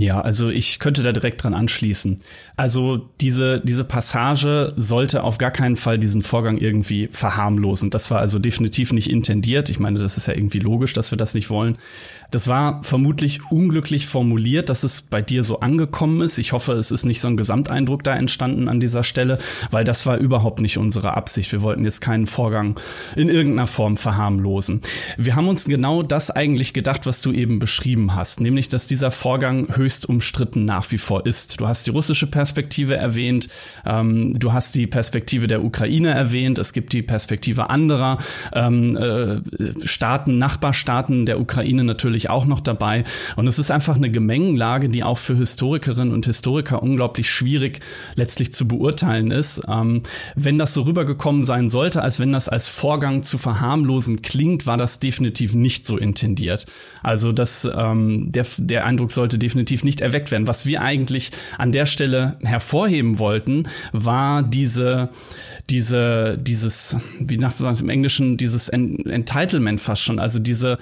[0.00, 2.20] Ja, also ich könnte da direkt dran anschließen.
[2.56, 7.90] Also diese, diese Passage sollte auf gar keinen Fall diesen Vorgang irgendwie verharmlosen.
[7.90, 9.70] Das war also definitiv nicht intendiert.
[9.70, 11.78] Ich meine, das ist ja irgendwie logisch, dass wir das nicht wollen.
[12.32, 16.38] Das war vermutlich unglücklich formuliert, dass es bei dir so angekommen ist.
[16.38, 19.38] Ich hoffe, es ist nicht so ein Gesamteindruck da entstanden an dieser Stelle,
[19.70, 21.52] weil das war überhaupt nicht unsere Absicht.
[21.52, 22.80] Wir wollten jetzt keinen Vorgang
[23.14, 24.82] in irgendeiner Form verharmlosen.
[25.16, 29.12] Wir haben uns genau das eigentlich gedacht, was du eben beschrieben hast, nämlich, dass dieser
[29.12, 31.60] Vorgang höchst umstritten nach wie vor ist.
[31.60, 33.48] Du hast die russische Perspektive erwähnt,
[33.84, 38.16] ähm, du hast die Perspektive der Ukraine erwähnt, es gibt die Perspektive anderer
[38.54, 43.04] ähm, äh, Staaten, Nachbarstaaten der Ukraine natürlich auch noch dabei.
[43.36, 47.80] Und es ist einfach eine Gemengenlage, die auch für Historikerinnen und Historiker unglaublich schwierig
[48.14, 49.60] letztlich zu beurteilen ist.
[49.68, 50.02] Ähm,
[50.34, 54.78] wenn das so rübergekommen sein sollte, als wenn das als Vorgang zu verharmlosen klingt, war
[54.78, 56.64] das definitiv nicht so intendiert.
[57.02, 60.46] Also das, ähm, der, der Eindruck sollte definitiv definitiv nicht erweckt werden.
[60.46, 65.08] Was wir eigentlich an der Stelle hervorheben wollten, war diese,
[65.70, 70.78] diese, dieses, wie sagt man es im Englischen, dieses Entitlement fast schon, also diese,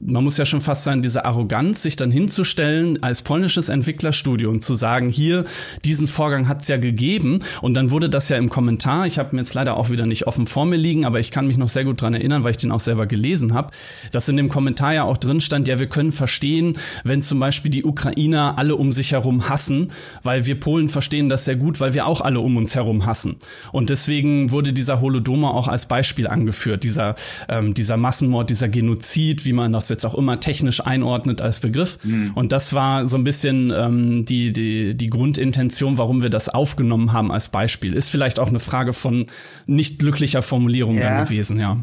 [0.00, 4.64] man muss ja schon fast sagen, diese Arroganz, sich dann hinzustellen als polnisches Entwicklerstudio und
[4.64, 5.44] zu sagen, hier,
[5.84, 9.36] diesen Vorgang hat es ja gegeben und dann wurde das ja im Kommentar, ich habe
[9.36, 11.68] mir jetzt leider auch wieder nicht offen vor mir liegen, aber ich kann mich noch
[11.68, 13.72] sehr gut dran erinnern, weil ich den auch selber gelesen habe,
[14.10, 17.70] dass in dem Kommentar ja auch drin stand, ja, wir können verstehen, wenn zum Beispiel
[17.70, 19.92] die Ukrainer alle um sich herum hassen,
[20.22, 23.36] weil wir Polen verstehen das sehr gut, weil wir auch alle um uns herum hassen.
[23.70, 27.16] Und deswegen wurde dieser Holodomor auch als Beispiel angeführt, dieser,
[27.50, 31.98] ähm, dieser Massenmord, dieser Genozid, wie man das jetzt auch immer technisch einordnet als Begriff.
[32.04, 32.32] Mhm.
[32.34, 37.12] Und das war so ein bisschen ähm, die, die, die Grundintention, warum wir das aufgenommen
[37.12, 37.94] haben als Beispiel.
[37.94, 39.26] Ist vielleicht auch eine Frage von
[39.66, 41.10] nicht glücklicher Formulierung ja.
[41.10, 41.76] dann gewesen, ja.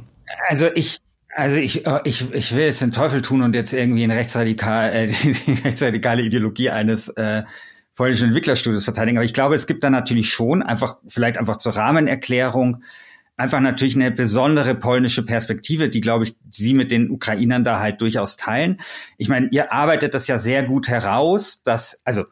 [0.47, 0.97] Also ich,
[1.35, 4.91] also ich, äh, ich, ich will jetzt den Teufel tun und jetzt irgendwie eine rechtsradikal,
[4.91, 7.43] äh, die, die rechtsradikale Ideologie eines äh,
[7.95, 9.17] polnischen Entwicklerstudios verteidigen.
[9.17, 12.83] Aber ich glaube, es gibt da natürlich schon einfach, vielleicht einfach zur Rahmenerklärung,
[13.37, 18.01] einfach natürlich eine besondere polnische Perspektive, die, glaube ich, Sie mit den Ukrainern da halt
[18.01, 18.81] durchaus teilen.
[19.17, 22.25] Ich meine, ihr arbeitet das ja sehr gut heraus, dass, also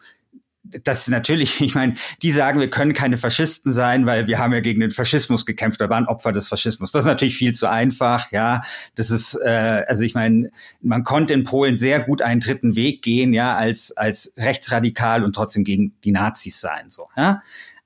[0.83, 1.93] das natürlich, ich meine,
[2.23, 5.79] die sagen, wir können keine Faschisten sein, weil wir haben ja gegen den Faschismus gekämpft,
[5.79, 6.91] wir waren Opfer des Faschismus.
[6.91, 8.63] Das ist natürlich viel zu einfach, ja.
[8.95, 10.49] Das ist, äh, also ich meine,
[10.81, 15.33] man konnte in Polen sehr gut einen dritten Weg gehen, ja, als als rechtsradikal und
[15.33, 17.41] trotzdem gegen die Nazis sein, so, ja.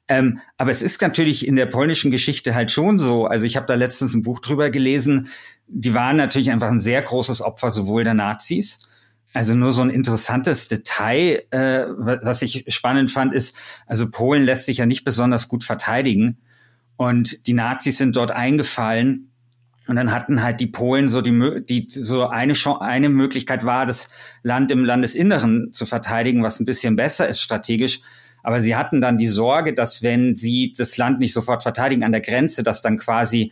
[0.10, 3.28] Ähm, aber es ist natürlich in der polnischen Geschichte halt schon so.
[3.28, 5.30] Also ich habe da letztens ein Buch drüber gelesen.
[5.68, 8.90] Die waren natürlich einfach ein sehr großes Opfer sowohl der Nazis.
[9.34, 13.56] Also nur so ein interessantes Detail, äh, was ich spannend fand, ist,
[13.86, 16.40] also Polen lässt sich ja nicht besonders gut verteidigen.
[16.98, 19.32] Und die Nazis sind dort eingefallen
[19.88, 24.10] Und dann hatten halt die Polen so die, die so eine, eine Möglichkeit war, das
[24.42, 28.02] Land im Landesinneren zu verteidigen, was ein bisschen besser ist strategisch.
[28.44, 32.12] Aber sie hatten dann die Sorge, dass wenn sie das Land nicht sofort verteidigen an
[32.12, 33.52] der Grenze, dass dann quasi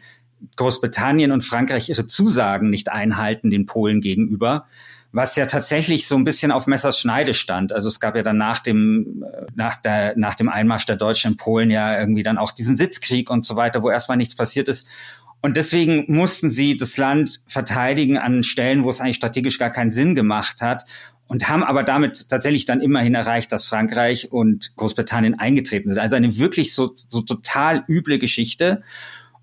[0.55, 4.65] Großbritannien und Frankreich ihre Zusagen nicht einhalten den Polen gegenüber
[5.11, 7.71] was ja tatsächlich so ein bisschen auf Messers Schneide stand.
[7.71, 11.31] Also es gab ja dann nach dem, äh, nach der, nach dem Einmarsch der Deutschen
[11.31, 14.67] in Polen ja irgendwie dann auch diesen Sitzkrieg und so weiter, wo erstmal nichts passiert
[14.67, 14.87] ist.
[15.41, 19.91] Und deswegen mussten sie das Land verteidigen an Stellen, wo es eigentlich strategisch gar keinen
[19.91, 20.85] Sinn gemacht hat
[21.27, 25.99] und haben aber damit tatsächlich dann immerhin erreicht, dass Frankreich und Großbritannien eingetreten sind.
[25.99, 28.83] Also eine wirklich so, so total üble Geschichte.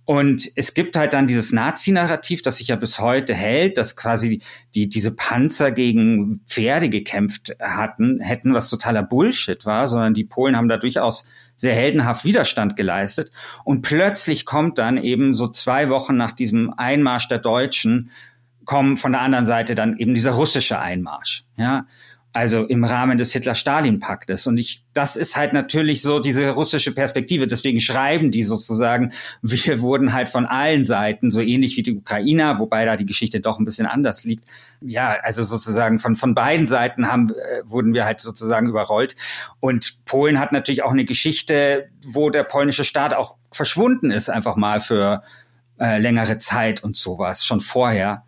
[0.06, 4.42] Und es gibt halt dann dieses Nazi-Narrativ, das sich ja bis heute hält, dass quasi
[4.74, 10.56] die, diese Panzer gegen Pferde gekämpft hatten, hätten, was totaler Bullshit war, sondern die Polen
[10.56, 11.26] haben da durchaus
[11.56, 13.30] sehr heldenhaft Widerstand geleistet.
[13.64, 18.10] Und plötzlich kommt dann eben so zwei Wochen nach diesem Einmarsch der Deutschen,
[18.64, 21.44] kommen von der anderen Seite dann eben dieser russische Einmarsch.
[21.56, 21.86] Ja,
[22.34, 24.48] also im Rahmen des Hitler-Stalin-Paktes.
[24.48, 27.46] Und ich, das ist halt natürlich so diese russische Perspektive.
[27.46, 29.12] Deswegen schreiben die sozusagen,
[29.42, 33.40] wir wurden halt von allen Seiten, so ähnlich wie die Ukrainer, wobei da die Geschichte
[33.40, 34.48] doch ein bisschen anders liegt.
[34.80, 39.14] Ja, also sozusagen von, von beiden Seiten haben, äh, wurden wir halt sozusagen überrollt.
[39.60, 44.56] Und Polen hat natürlich auch eine Geschichte, wo der polnische Staat auch verschwunden ist, einfach
[44.56, 45.22] mal für
[45.78, 48.24] äh, längere Zeit und sowas, schon vorher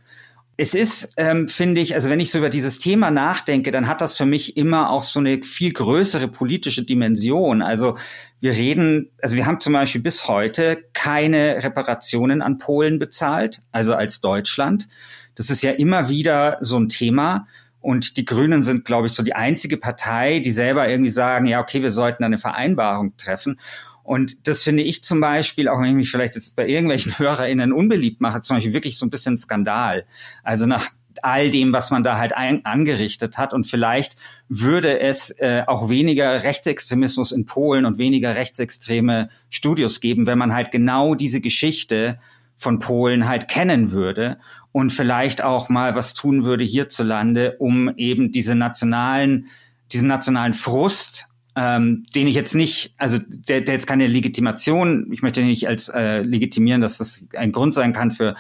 [0.59, 4.01] es ist, ähm, finde ich, also wenn ich so über dieses Thema nachdenke, dann hat
[4.01, 7.61] das für mich immer auch so eine viel größere politische Dimension.
[7.61, 7.99] Also
[8.41, 13.95] wir reden, also wir haben zum Beispiel bis heute keine Reparationen an Polen bezahlt, also
[13.95, 14.89] als Deutschland.
[15.35, 17.47] Das ist ja immer wieder so ein Thema.
[17.81, 21.61] Und die Grünen sind, glaube ich, so die einzige Partei, die selber irgendwie sagen, ja,
[21.61, 23.61] okay, wir sollten eine Vereinbarung treffen.
[24.07, 27.73] Und das finde ich zum Beispiel, auch wenn ich mich vielleicht jetzt bei irgendwelchen HörerInnen
[27.73, 30.07] unbeliebt mache, zum Beispiel wirklich so ein bisschen Skandal.
[30.43, 30.91] Also nach
[31.23, 33.53] all dem, was man da halt ein, angerichtet hat.
[33.53, 34.17] Und vielleicht
[34.49, 40.55] würde es äh, auch weniger Rechtsextremismus in Polen und weniger rechtsextreme Studios geben, wenn man
[40.55, 42.19] halt genau diese Geschichte
[42.57, 44.39] von Polen halt kennen würde
[44.73, 49.47] und vielleicht auch mal was tun würde hierzulande, um eben diese nationalen,
[49.93, 55.23] diesen nationalen Frust ähm, den ich jetzt nicht, also der, der jetzt keine Legitimation, ich
[55.23, 58.37] möchte nicht als äh, legitimieren, dass das ein Grund sein kann für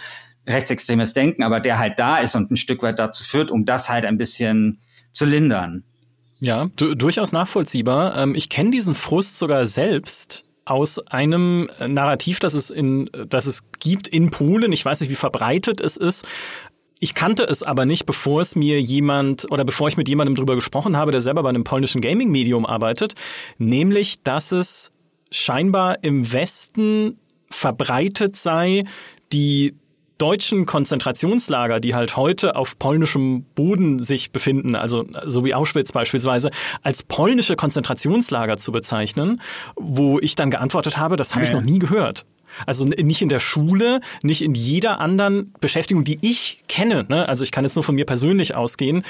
[0.46, 3.88] rechtsextremes Denken, aber der halt da ist und ein Stück weit dazu führt, um das
[3.88, 4.80] halt ein bisschen
[5.12, 5.82] zu lindern.
[6.38, 8.16] Ja, du, durchaus nachvollziehbar.
[8.16, 13.62] Ähm, ich kenne diesen Frust sogar selbst aus einem Narrativ, das es in, das es
[13.78, 14.72] gibt in Polen.
[14.72, 16.26] Ich weiß nicht, wie verbreitet es ist.
[16.98, 20.54] Ich kannte es aber nicht, bevor es mir jemand oder bevor ich mit jemandem drüber
[20.54, 23.14] gesprochen habe, der selber bei einem polnischen Gaming-Medium arbeitet,
[23.58, 24.92] nämlich, dass es
[25.30, 27.18] scheinbar im Westen
[27.50, 28.84] verbreitet sei,
[29.32, 29.74] die
[30.18, 36.50] deutschen Konzentrationslager, die halt heute auf polnischem Boden sich befinden, also so wie Auschwitz beispielsweise,
[36.82, 39.40] als polnische Konzentrationslager zu bezeichnen,
[39.76, 42.24] wo ich dann geantwortet habe, das habe ich noch nie gehört.
[42.64, 47.04] Also nicht in der Schule, nicht in jeder anderen Beschäftigung, die ich kenne.
[47.08, 47.28] Ne?
[47.28, 49.02] Also ich kann jetzt nur von mir persönlich ausgehen.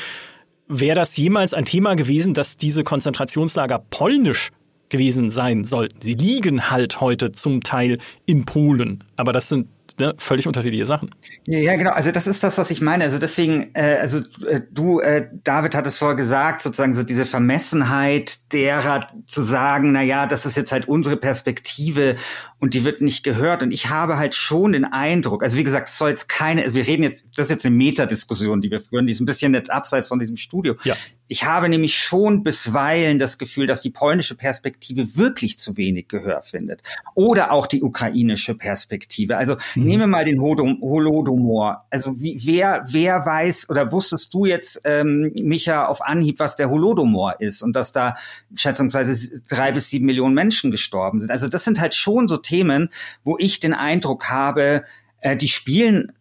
[0.69, 4.51] Wäre das jemals ein Thema gewesen, dass diese Konzentrationslager polnisch
[4.89, 6.01] gewesen sein sollten?
[6.01, 9.69] Sie liegen halt heute zum Teil in Polen, aber das sind
[9.99, 11.15] ne, völlig unterschiedliche Sachen.
[11.45, 11.93] Ja, genau.
[11.93, 13.05] Also das ist das, was ich meine.
[13.05, 17.27] Also deswegen, äh, also äh, du, äh, David hat es vorher gesagt, sozusagen so diese
[17.27, 22.17] Vermessenheit derer zu sagen, na ja, das ist jetzt halt unsere Perspektive
[22.59, 23.63] und die wird nicht gehört.
[23.63, 26.75] Und ich habe halt schon den Eindruck, also wie gesagt, es soll jetzt keine, also
[26.75, 29.55] wir reden jetzt, das ist jetzt eine Metadiskussion, die wir führen, die ist ein bisschen
[29.55, 30.75] jetzt abseits von diesem Studio.
[30.85, 30.97] Ja.
[31.29, 36.43] Ich habe nämlich schon bisweilen das Gefühl, dass die polnische Perspektive wirklich zu wenig Gehör
[36.43, 36.83] findet.
[37.15, 39.37] Oder auch die ukrainische Perspektive.
[39.37, 39.85] Also mhm.
[39.85, 41.87] nehmen mal den Holodomor.
[41.91, 46.71] Also wie, wer, wer weiß oder wusstest du jetzt, ähm, Micha, auf Anhieb, was der
[46.71, 48.17] Holodomor ist und dass da
[48.55, 51.31] schätzungsweise drei bis sieben Millionen Menschen gestorben sind?
[51.31, 52.91] Also das sind halt schon so Themen,
[53.25, 54.85] wo ich den Eindruck habe,
[55.21, 56.13] äh, die spielen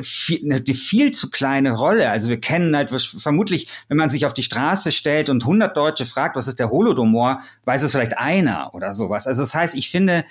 [0.00, 2.10] viel, eine viel zu kleine Rolle.
[2.10, 6.06] Also wir kennen halt vermutlich, wenn man sich auf die Straße stellt und 100 Deutsche
[6.06, 9.26] fragt, was ist der Holodomor, weiß es vielleicht einer oder sowas.
[9.26, 10.24] Also das heißt, ich finde,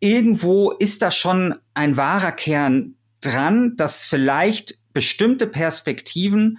[0.00, 6.58] irgendwo ist da schon ein wahrer Kern dran, dass vielleicht bestimmte Perspektiven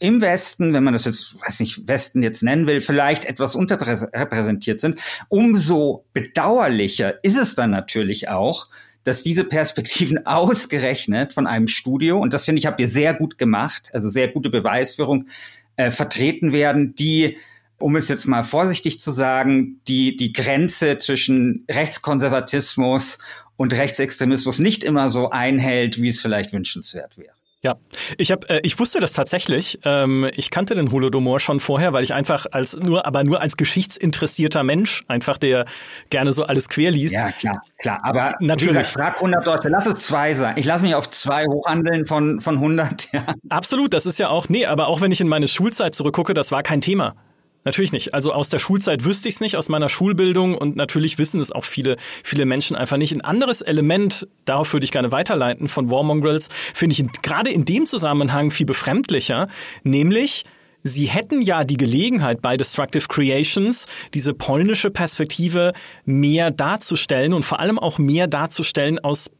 [0.00, 4.80] im Westen, wenn man das jetzt, weiß nicht, Westen jetzt nennen will, vielleicht etwas unterrepräsentiert
[4.80, 4.98] sind.
[5.28, 8.68] Umso bedauerlicher ist es dann natürlich auch,
[9.04, 13.38] dass diese Perspektiven ausgerechnet von einem Studio, und das finde ich, habt ihr sehr gut
[13.38, 15.28] gemacht, also sehr gute Beweisführung,
[15.76, 17.38] äh, vertreten werden, die,
[17.78, 23.18] um es jetzt mal vorsichtig zu sagen, die, die Grenze zwischen Rechtskonservatismus
[23.56, 27.39] und Rechtsextremismus nicht immer so einhält, wie es vielleicht wünschenswert wäre.
[27.62, 27.76] Ja,
[28.16, 29.80] ich habe, äh, ich wusste das tatsächlich.
[29.84, 33.58] Ähm, ich kannte den Holodomor schon vorher, weil ich einfach als nur, aber nur als
[33.58, 35.66] geschichtsinteressierter Mensch, einfach der
[36.08, 37.14] gerne so alles quer liest.
[37.14, 37.98] Ja, klar, klar.
[38.02, 38.80] Aber natürlich.
[38.80, 40.54] ich frag 100 Leute, lass es zwei sein.
[40.56, 43.08] Ich lasse mich auf zwei hochhandeln von von 100.
[43.12, 43.34] Ja.
[43.48, 46.52] Absolut, das ist ja auch nee, aber auch wenn ich in meine Schulzeit zurückgucke, das
[46.52, 47.16] war kein Thema.
[47.64, 48.14] Natürlich nicht.
[48.14, 51.52] Also aus der Schulzeit wüsste ich es nicht, aus meiner Schulbildung und natürlich wissen es
[51.52, 53.12] auch viele, viele Menschen einfach nicht.
[53.12, 57.66] Ein anderes Element, darauf würde ich gerne weiterleiten, von War Mongrels, finde ich gerade in
[57.66, 59.48] dem Zusammenhang viel befremdlicher,
[59.82, 60.44] nämlich
[60.82, 65.74] Sie hätten ja die Gelegenheit bei Destructive Creations, diese polnische Perspektive
[66.06, 69.30] mehr darzustellen und vor allem auch mehr darzustellen aus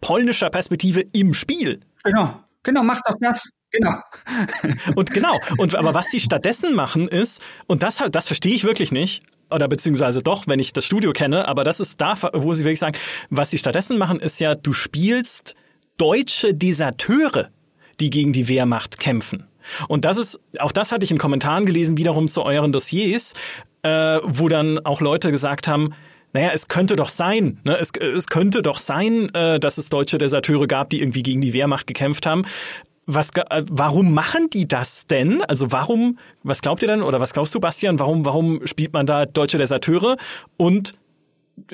[0.00, 1.78] polnischer Perspektive im Spiel.
[2.02, 3.50] Genau, genau, macht doch das.
[3.70, 3.94] Genau.
[4.96, 5.38] Und genau.
[5.58, 9.22] Und aber was sie stattdessen machen ist, und das halt, das verstehe ich wirklich nicht,
[9.50, 12.78] oder beziehungsweise doch, wenn ich das Studio kenne, aber das ist da, wo sie wirklich
[12.78, 12.96] sagen,
[13.30, 15.54] was sie stattdessen machen, ist ja, du spielst
[15.96, 17.48] deutsche Deserteure,
[18.00, 19.46] die gegen die Wehrmacht kämpfen.
[19.88, 23.34] Und das ist, auch das hatte ich in Kommentaren gelesen, wiederum zu euren Dossiers,
[23.82, 25.94] äh, wo dann auch Leute gesagt haben,
[26.32, 27.78] naja, es könnte doch sein, ne?
[27.78, 31.54] es, es könnte doch sein, äh, dass es deutsche Deserteure gab, die irgendwie gegen die
[31.54, 32.44] Wehrmacht gekämpft haben
[33.08, 35.42] was, äh, warum machen die das denn?
[35.42, 39.06] Also warum, was glaubt ihr denn oder was glaubst du, Bastian, warum, warum spielt man
[39.06, 40.16] da deutsche Deserteure
[40.58, 40.92] und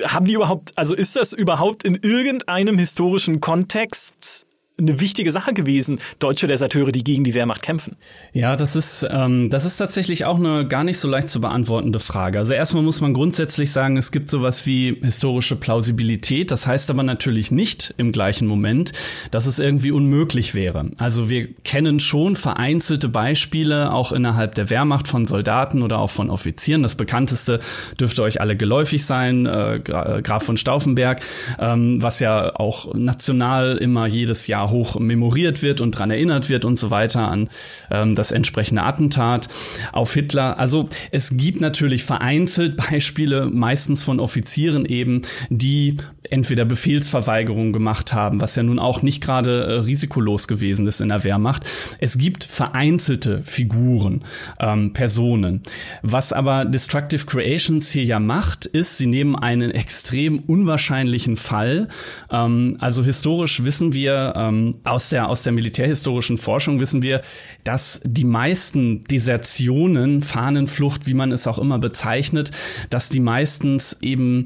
[0.05, 4.47] haben die überhaupt, also ist das überhaupt in irgendeinem historischen Kontext
[4.77, 7.97] eine wichtige Sache gewesen, deutsche Deserteure, die gegen die Wehrmacht kämpfen.
[8.33, 12.01] Ja, das ist, ähm, das ist tatsächlich auch eine gar nicht so leicht zu beantwortende
[12.01, 12.39] Frage.
[12.39, 16.51] Also erstmal muss man grundsätzlich sagen, es gibt sowas wie historische Plausibilität.
[16.51, 18.93] Das heißt aber natürlich nicht im gleichen Moment,
[19.31, 20.91] dass es irgendwie unmöglich wäre.
[20.97, 26.31] Also wir kennen schon vereinzelte Beispiele auch innerhalb der Wehrmacht von Soldaten oder auch von
[26.31, 26.83] Offizieren.
[26.83, 27.61] Das bekannteste
[28.01, 31.21] dürfte euch alle geläufig sein, äh, Graf von Stauffenberg,
[31.61, 36.65] ähm, was ja auch national immer jedes Jahr hoch memoriert wird und dran erinnert wird
[36.65, 37.49] und so weiter an
[37.91, 39.49] ähm, das entsprechende Attentat
[39.93, 40.59] auf Hitler.
[40.59, 45.97] Also es gibt natürlich vereinzelt Beispiele, meistens von Offizieren eben, die
[46.31, 51.09] entweder Befehlsverweigerung gemacht haben, was ja nun auch nicht gerade äh, risikolos gewesen ist in
[51.09, 51.69] der Wehrmacht.
[51.99, 54.25] Es gibt vereinzelte Figuren,
[54.59, 55.63] ähm, Personen.
[56.03, 61.89] Was aber Destructive Creations hier ja macht, ist, sie nehmen einen extrem unwahrscheinlichen Fall.
[62.31, 64.54] Ähm, also historisch wissen wir, ähm,
[64.85, 67.21] aus der, aus der militärhistorischen Forschung wissen wir,
[67.65, 72.51] dass die meisten Desertionen, Fahnenflucht, wie man es auch immer bezeichnet,
[72.91, 74.45] dass die meistens eben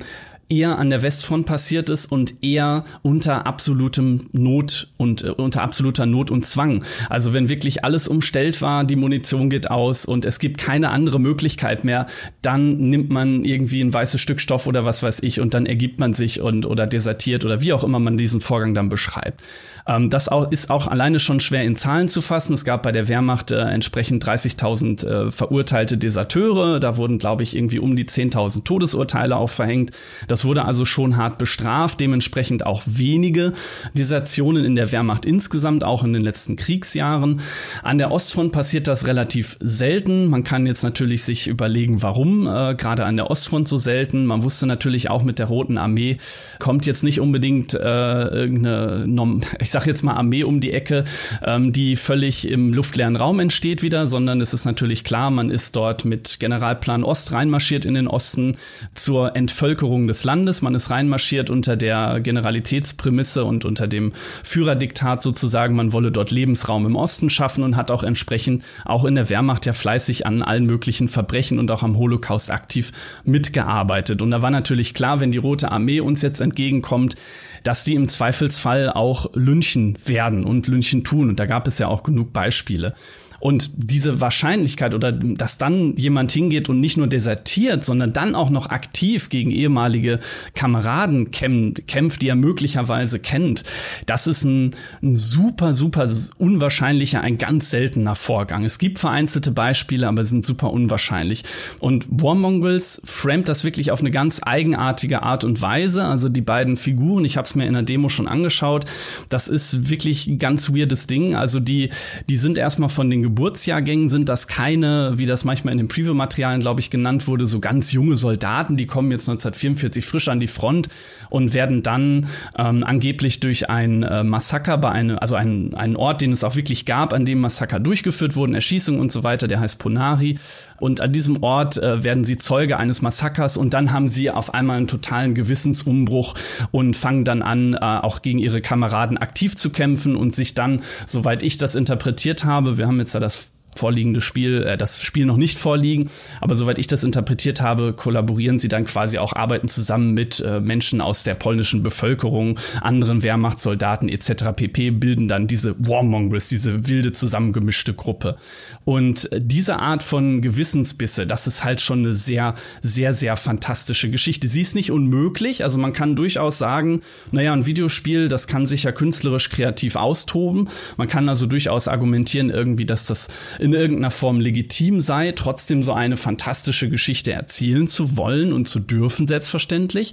[0.48, 6.06] eher an der Westfront passiert ist und eher unter absolutem Not und äh, unter absoluter
[6.06, 6.84] Not und Zwang.
[7.10, 11.20] Also wenn wirklich alles umstellt war, die Munition geht aus und es gibt keine andere
[11.20, 12.06] Möglichkeit mehr,
[12.42, 16.00] dann nimmt man irgendwie ein weißes Stück Stoff oder was weiß ich und dann ergibt
[16.00, 19.42] man sich und oder desertiert oder wie auch immer man diesen Vorgang dann beschreibt.
[19.88, 22.52] Ähm, das auch, ist auch alleine schon schwer in Zahlen zu fassen.
[22.54, 26.78] Es gab bei der Wehrmacht äh, entsprechend 30.000 äh, verurteilte Deserteure.
[26.78, 29.90] Da wurden, glaube ich, irgendwie um die 10.000 Todesurteile auch verhängt.
[30.28, 32.00] Das wurde also schon hart bestraft.
[32.00, 33.52] Dementsprechend auch wenige
[33.94, 37.40] Desertionen in der Wehrmacht insgesamt, auch in den letzten Kriegsjahren.
[37.82, 40.28] An der Ostfront passiert das relativ selten.
[40.28, 44.26] Man kann jetzt natürlich sich überlegen, warum äh, gerade an der Ostfront so selten.
[44.26, 46.18] Man wusste natürlich auch mit der Roten Armee
[46.58, 51.04] kommt jetzt nicht unbedingt äh, irgendeine, ich sag jetzt mal Armee um die Ecke,
[51.44, 55.76] ähm, die völlig im luftleeren Raum entsteht wieder, sondern es ist natürlich klar, man ist
[55.76, 58.56] dort mit Generalplan Ost reinmarschiert in den Osten
[58.94, 60.60] zur Entvölkerung des Landes.
[60.60, 64.12] Man ist reinmarschiert unter der Generalitätsprämisse und unter dem
[64.44, 69.14] Führerdiktat sozusagen, man wolle dort Lebensraum im Osten schaffen und hat auch entsprechend auch in
[69.14, 72.92] der Wehrmacht ja fleißig an allen möglichen Verbrechen und auch am Holocaust aktiv
[73.24, 74.20] mitgearbeitet.
[74.20, 77.14] Und da war natürlich klar, wenn die Rote Armee uns jetzt entgegenkommt,
[77.62, 81.30] dass die im Zweifelsfall auch lynchen werden und lynchen tun.
[81.30, 82.92] Und da gab es ja auch genug Beispiele.
[83.40, 88.50] Und diese Wahrscheinlichkeit oder dass dann jemand hingeht und nicht nur desertiert, sondern dann auch
[88.50, 90.18] noch aktiv gegen ehemalige
[90.54, 93.64] Kameraden kämpft, die er möglicherweise kennt,
[94.06, 96.08] das ist ein, ein super, super
[96.38, 98.64] unwahrscheinlicher, ein ganz seltener Vorgang.
[98.64, 101.44] Es gibt vereinzelte Beispiele, aber sind super unwahrscheinlich.
[101.78, 106.04] Und War Mongrels framet das wirklich auf eine ganz eigenartige Art und Weise.
[106.04, 108.84] Also die beiden Figuren, ich habe es mir in der Demo schon angeschaut,
[109.28, 111.34] das ist wirklich ein ganz weirdes Ding.
[111.34, 111.90] Also die,
[112.28, 116.62] die sind erstmal von den Geburtsjahrgängen sind das keine, wie das manchmal in den Preview-Materialien,
[116.62, 120.46] glaube ich, genannt wurde, so ganz junge Soldaten, die kommen jetzt 1944 frisch an die
[120.46, 120.88] Front
[121.28, 126.22] und werden dann ähm, angeblich durch ein äh, Massaker bei einem, also einen, einen Ort,
[126.22, 129.60] den es auch wirklich gab, an dem Massaker durchgeführt wurden, Erschießungen und so weiter, der
[129.60, 130.38] heißt Ponari.
[130.80, 134.54] Und an diesem Ort äh, werden sie Zeuge eines Massakers und dann haben sie auf
[134.54, 136.34] einmal einen totalen Gewissensumbruch
[136.70, 140.80] und fangen dann an, äh, auch gegen ihre Kameraden aktiv zu kämpfen und sich dann,
[141.04, 145.24] soweit ich das interpretiert habe, wir haben jetzt da das vorliegende Spiel, äh, das Spiel
[145.24, 146.10] noch nicht vorliegen.
[146.40, 150.60] Aber soweit ich das interpretiert habe, kollaborieren sie dann quasi auch, arbeiten zusammen mit äh,
[150.60, 154.52] Menschen aus der polnischen Bevölkerung, anderen Wehrmachtssoldaten etc.
[154.54, 154.90] pp.
[154.90, 158.36] bilden dann diese Warmongers, diese wilde zusammengemischte Gruppe.
[158.84, 164.10] Und äh, diese Art von Gewissensbisse, das ist halt schon eine sehr, sehr, sehr fantastische
[164.10, 164.48] Geschichte.
[164.48, 168.84] Sie ist nicht unmöglich, also man kann durchaus sagen, naja, ein Videospiel, das kann sich
[168.84, 170.68] ja künstlerisch kreativ austoben.
[170.96, 175.92] Man kann also durchaus argumentieren irgendwie, dass das in irgendeiner Form legitim sei, trotzdem so
[175.92, 180.12] eine fantastische Geschichte erzählen zu wollen und zu dürfen, selbstverständlich.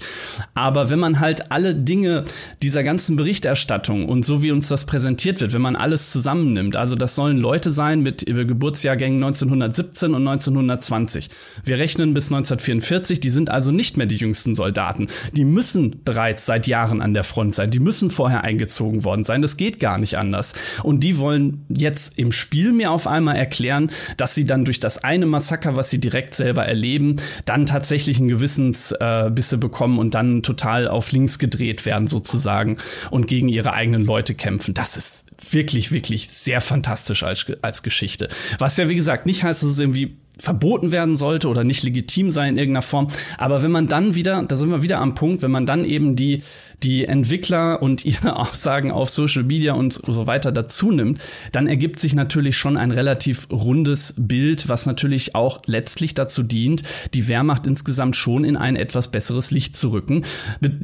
[0.53, 2.26] Aber wenn man halt alle Dinge
[2.62, 6.95] dieser ganzen Berichterstattung und so wie uns das präsentiert wird, wenn man alles zusammennimmt, also
[6.95, 11.30] das sollen Leute sein mit Geburtsjahrgängen 1917 und 1920.
[11.64, 15.08] Wir rechnen bis 1944, die sind also nicht mehr die jüngsten Soldaten.
[15.34, 17.72] Die müssen bereits seit Jahren an der Front sein.
[17.72, 19.41] Die müssen vorher eingezogen worden sein.
[19.41, 20.53] Das geht gar nicht anders.
[20.84, 25.04] Und die wollen jetzt im Spiel mir auf einmal erklären, dass sie dann durch das
[25.04, 30.41] eine Massaker, was sie direkt selber erleben, dann tatsächlich ein Gewissensbisse äh, bekommen und dann
[30.41, 32.78] total auf links gedreht werden sozusagen
[33.12, 34.74] und gegen ihre eigenen Leute kämpfen.
[34.74, 38.30] Das ist wirklich, wirklich sehr fantastisch als, als Geschichte.
[38.58, 42.29] Was ja, wie gesagt, nicht heißt, dass es irgendwie verboten werden sollte oder nicht legitim
[42.29, 43.07] sein in irgendeiner Form.
[43.38, 46.15] Aber wenn man dann wieder, da sind wir wieder am Punkt, wenn man dann eben
[46.15, 46.43] die,
[46.83, 51.19] die Entwickler und ihre Aussagen auf Social Media und so weiter dazu nimmt,
[51.51, 56.83] dann ergibt sich natürlich schon ein relativ rundes Bild, was natürlich auch letztlich dazu dient,
[57.13, 60.23] die Wehrmacht insgesamt schon in ein etwas besseres Licht zu rücken,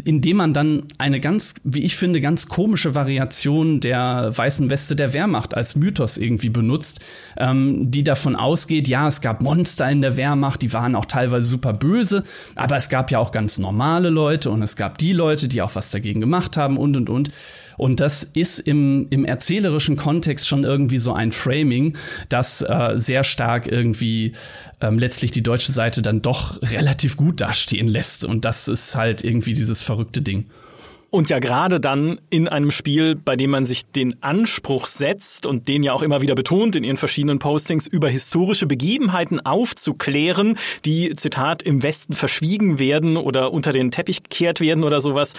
[0.06, 5.14] indem man dann eine ganz, wie ich finde, ganz komische Variation der weißen Weste der
[5.14, 7.02] Wehrmacht als Mythos irgendwie benutzt,
[7.38, 11.48] ähm, die davon ausgeht, ja, es gab Monster in der Wehrmacht, die waren auch teilweise
[11.48, 12.24] super böse,
[12.56, 15.76] aber es gab ja auch ganz normale Leute und es gab die Leute, die auch
[15.76, 17.32] was dagegen gemacht haben und und und.
[17.78, 21.98] Und das ist im, im erzählerischen Kontext schon irgendwie so ein Framing,
[22.30, 24.34] das äh, sehr stark irgendwie
[24.82, 28.24] ähm, letztlich die deutsche Seite dann doch relativ gut dastehen lässt.
[28.26, 30.46] Und das ist halt irgendwie dieses verrückte Ding.
[31.12, 35.68] Und ja gerade dann in einem Spiel, bei dem man sich den Anspruch setzt und
[35.68, 41.14] den ja auch immer wieder betont in ihren verschiedenen Postings, über historische Begebenheiten aufzuklären, die,
[41.18, 45.34] Zitat, im Westen verschwiegen werden oder unter den Teppich gekehrt werden oder sowas.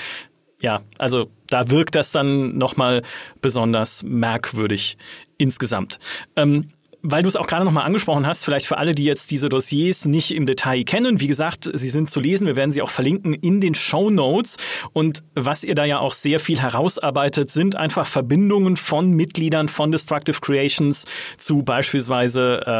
[0.60, 3.02] Ja, also da wirkt das dann nochmal
[3.40, 4.98] besonders merkwürdig
[5.38, 5.98] insgesamt.
[6.36, 6.68] Ähm,
[7.02, 10.06] weil du es auch gerade nochmal angesprochen hast, vielleicht für alle, die jetzt diese Dossiers
[10.06, 13.34] nicht im Detail kennen, wie gesagt, sie sind zu lesen, wir werden sie auch verlinken
[13.34, 14.56] in den Show Notes.
[14.92, 19.90] Und was ihr da ja auch sehr viel herausarbeitet, sind einfach Verbindungen von Mitgliedern von
[19.90, 21.06] Destructive Creations
[21.38, 22.70] zu beispielsweise äh,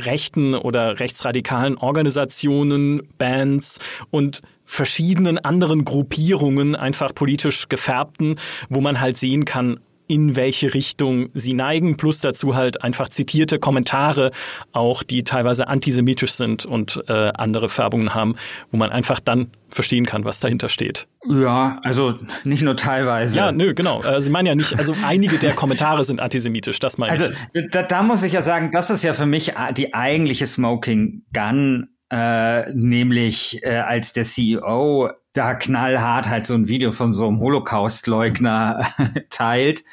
[0.00, 3.78] rechten oder rechtsradikalen Organisationen, Bands
[4.10, 8.36] und verschiedenen anderen Gruppierungen, einfach politisch gefärbten,
[8.68, 9.80] wo man halt sehen kann,
[10.10, 14.32] in welche Richtung sie neigen, plus dazu halt einfach zitierte Kommentare,
[14.72, 18.34] auch die teilweise antisemitisch sind und äh, andere Färbungen haben,
[18.72, 21.06] wo man einfach dann verstehen kann, was dahinter steht.
[21.28, 23.36] Ja, also nicht nur teilweise.
[23.36, 24.02] Ja, nö, genau.
[24.02, 27.70] Äh, sie meinen ja nicht, also einige der Kommentare sind antisemitisch, das meine also, ich.
[27.70, 31.88] Da, da muss ich ja sagen, das ist ja für mich die eigentliche Smoking Gun
[32.10, 37.40] äh, nämlich äh, als der CEO da knallhart halt so ein Video von so einem
[37.40, 38.92] Holocaust-Leugner
[39.30, 39.84] teilt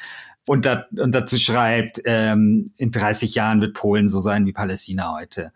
[0.45, 5.13] und, da, und dazu schreibt, ähm, in 30 Jahren wird Polen so sein wie Palästina
[5.13, 5.51] heute.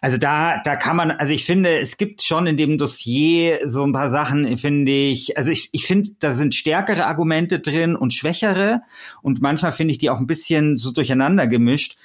[0.00, 3.84] Also da, da kann man, also ich finde, es gibt schon in dem Dossier so
[3.84, 8.12] ein paar Sachen, finde ich, also ich, ich finde, da sind stärkere Argumente drin und
[8.12, 8.82] schwächere
[9.22, 11.96] und manchmal finde ich die auch ein bisschen so durcheinander gemischt.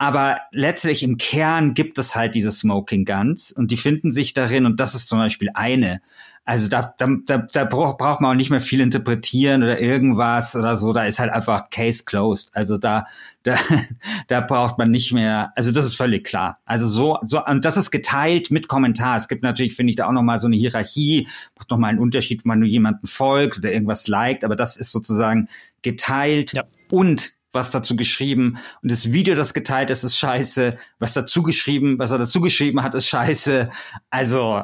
[0.00, 4.64] Aber letztlich im Kern gibt es halt diese Smoking Guns und die finden sich darin
[4.64, 6.00] und das ist zum Beispiel eine.
[6.46, 10.78] Also da, da, da, da braucht man auch nicht mehr viel interpretieren oder irgendwas oder
[10.78, 10.94] so.
[10.94, 12.50] Da ist halt einfach Case closed.
[12.54, 13.08] Also da,
[13.42, 13.58] da,
[14.26, 15.52] da braucht man nicht mehr.
[15.54, 16.60] Also das ist völlig klar.
[16.64, 19.18] Also so, so und das ist geteilt mit Kommentar.
[19.18, 21.28] Es gibt natürlich, finde ich, da auch noch mal so eine Hierarchie.
[21.58, 24.44] Macht noch mal einen Unterschied, wenn man nur jemanden folgt oder irgendwas liked.
[24.44, 25.50] Aber das ist sozusagen
[25.82, 26.62] geteilt ja.
[26.90, 30.78] und was dazu geschrieben und das Video, das geteilt ist, ist scheiße.
[30.98, 33.70] Was dazu geschrieben, was er dazu geschrieben hat, ist scheiße.
[34.10, 34.62] Also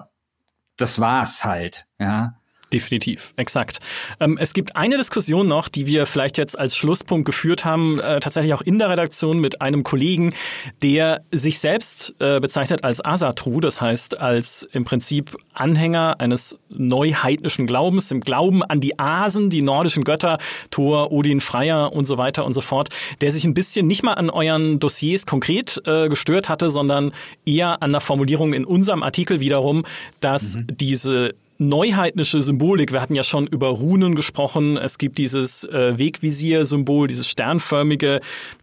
[0.77, 2.35] das war's halt, ja.
[2.77, 3.81] Definitiv, exakt.
[4.21, 8.21] Ähm, es gibt eine Diskussion noch, die wir vielleicht jetzt als Schlusspunkt geführt haben, äh,
[8.21, 10.35] tatsächlich auch in der Redaktion mit einem Kollegen,
[10.83, 17.67] der sich selbst äh, bezeichnet als Asatru, das heißt als im Prinzip Anhänger eines neuheidnischen
[17.67, 20.37] Glaubens, im Glauben an die Asen, die nordischen Götter,
[20.71, 22.91] Thor, Odin, Freier und so weiter und so fort,
[23.23, 27.13] der sich ein bisschen nicht mal an euren Dossiers konkret äh, gestört hatte, sondern
[27.47, 29.87] eher an der Formulierung in unserem Artikel wiederum,
[30.21, 30.67] dass mhm.
[30.77, 32.93] diese neuheidnische Symbolik.
[32.93, 34.77] Wir hatten ja schon über Runen gesprochen.
[34.77, 38.21] Es gibt dieses äh, Wegvisier-Symbol, dieses sternförmige,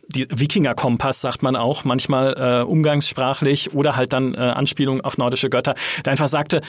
[0.07, 5.49] die Wikinger-Kompass sagt man auch manchmal äh, umgangssprachlich oder halt dann äh, Anspielung auf nordische
[5.49, 5.75] Götter.
[6.05, 6.61] Der einfach sagte,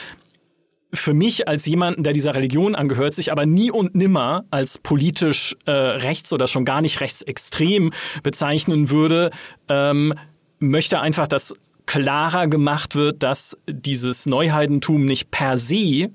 [0.93, 5.55] für mich als jemanden, der dieser Religion angehört, sich aber nie und nimmer als politisch
[5.65, 7.91] äh, rechts oder schon gar nicht rechtsextrem
[8.23, 9.31] bezeichnen würde,
[9.67, 10.13] ähm,
[10.59, 11.53] möchte einfach, dass
[11.85, 16.09] klarer gemacht wird, dass dieses Neuheidentum nicht per se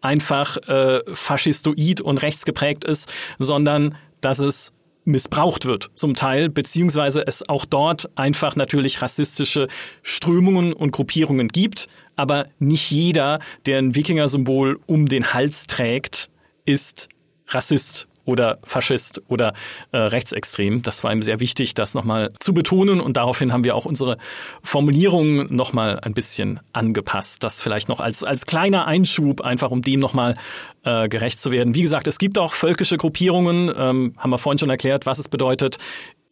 [0.00, 4.72] einfach äh, faschistoid und rechtsgeprägt ist, sondern dass es
[5.04, 9.68] missbraucht wird zum Teil, beziehungsweise es auch dort einfach natürlich rassistische
[10.02, 16.30] Strömungen und Gruppierungen gibt, aber nicht jeder, der ein Wikinger-Symbol um den Hals trägt,
[16.64, 17.08] ist
[17.48, 19.52] Rassist oder Faschist oder
[19.90, 20.82] äh, rechtsextrem.
[20.82, 24.16] Das war ihm sehr wichtig, das nochmal zu betonen und daraufhin haben wir auch unsere
[24.62, 27.42] Formulierungen nochmal ein bisschen angepasst.
[27.42, 30.36] Das vielleicht noch als, als kleiner Einschub, einfach um dem nochmal
[30.84, 31.74] äh, gerecht zu werden.
[31.74, 35.28] Wie gesagt, es gibt auch völkische Gruppierungen, ähm, haben wir vorhin schon erklärt, was es
[35.28, 35.78] bedeutet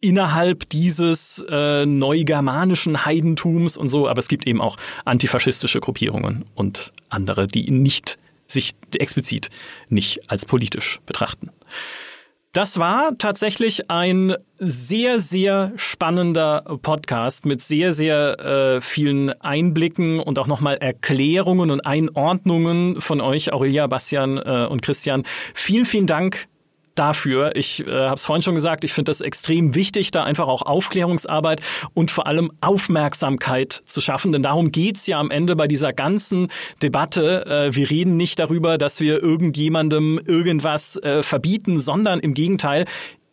[0.01, 6.93] innerhalb dieses äh, neugermanischen Heidentums und so, aber es gibt eben auch antifaschistische Gruppierungen und
[7.09, 9.49] andere, die nicht sich explizit
[9.89, 11.51] nicht als politisch betrachten.
[12.51, 20.39] Das war tatsächlich ein sehr, sehr spannender Podcast mit sehr, sehr äh, vielen Einblicken und
[20.39, 25.23] auch nochmal Erklärungen und Einordnungen von euch, Aurelia, Bastian äh, und Christian.
[25.53, 26.47] Vielen, vielen Dank
[26.99, 27.55] dafür.
[27.55, 30.63] Ich äh, habe es vorhin schon gesagt, ich finde das extrem wichtig, da einfach auch
[30.63, 31.61] Aufklärungsarbeit
[31.93, 34.33] und vor allem Aufmerksamkeit zu schaffen.
[34.33, 36.49] Denn darum geht's ja am Ende bei dieser ganzen
[36.83, 37.45] Debatte.
[37.45, 42.85] Äh, wir reden nicht darüber, dass wir irgendjemandem irgendwas äh, verbieten, sondern im Gegenteil,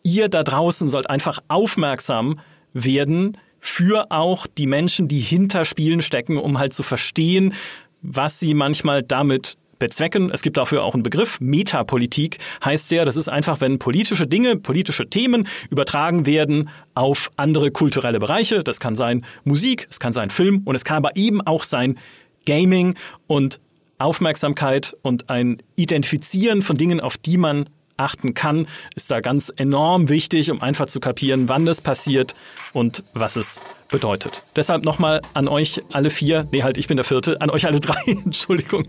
[0.03, 2.39] ihr da draußen sollt einfach aufmerksam
[2.73, 7.53] werden für auch die Menschen, die hinter Spielen stecken, um halt zu verstehen,
[8.01, 10.31] was sie manchmal damit bezwecken.
[10.31, 11.39] Es gibt dafür auch einen Begriff.
[11.39, 13.05] Metapolitik heißt der.
[13.05, 18.63] Das ist einfach, wenn politische Dinge, politische Themen übertragen werden auf andere kulturelle Bereiche.
[18.63, 21.97] Das kann sein Musik, es kann sein Film und es kann aber eben auch sein
[22.45, 22.95] Gaming
[23.27, 23.59] und
[23.99, 27.65] Aufmerksamkeit und ein Identifizieren von Dingen, auf die man
[27.97, 32.35] achten kann, ist da ganz enorm wichtig, um einfach zu kapieren, wann das passiert
[32.73, 34.43] und was es bedeutet.
[34.55, 37.79] Deshalb nochmal an euch alle vier, nee halt, ich bin der vierte, an euch alle
[37.79, 38.87] drei, Entschuldigung.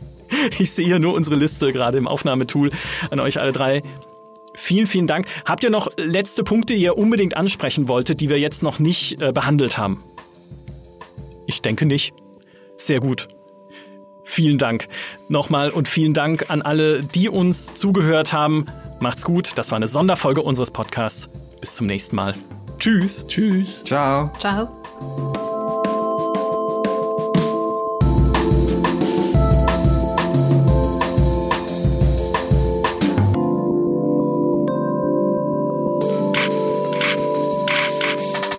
[0.58, 2.70] Ich sehe hier nur unsere Liste gerade im Aufnahmetool.
[3.10, 3.82] An euch alle drei.
[4.54, 5.26] Vielen, vielen Dank.
[5.44, 9.22] Habt ihr noch letzte Punkte, die ihr unbedingt ansprechen wolltet, die wir jetzt noch nicht
[9.22, 10.02] äh, behandelt haben?
[11.46, 12.12] Ich denke nicht.
[12.76, 13.28] Sehr gut.
[14.24, 14.88] Vielen Dank
[15.28, 18.66] nochmal und vielen Dank an alle, die uns zugehört haben.
[19.00, 19.52] Macht's gut.
[19.56, 21.28] Das war eine Sonderfolge unseres Podcasts.
[21.60, 22.34] Bis zum nächsten Mal.
[22.78, 23.26] Tschüss.
[23.26, 23.84] Tschüss.
[23.84, 24.32] Ciao.
[24.38, 25.47] Ciao.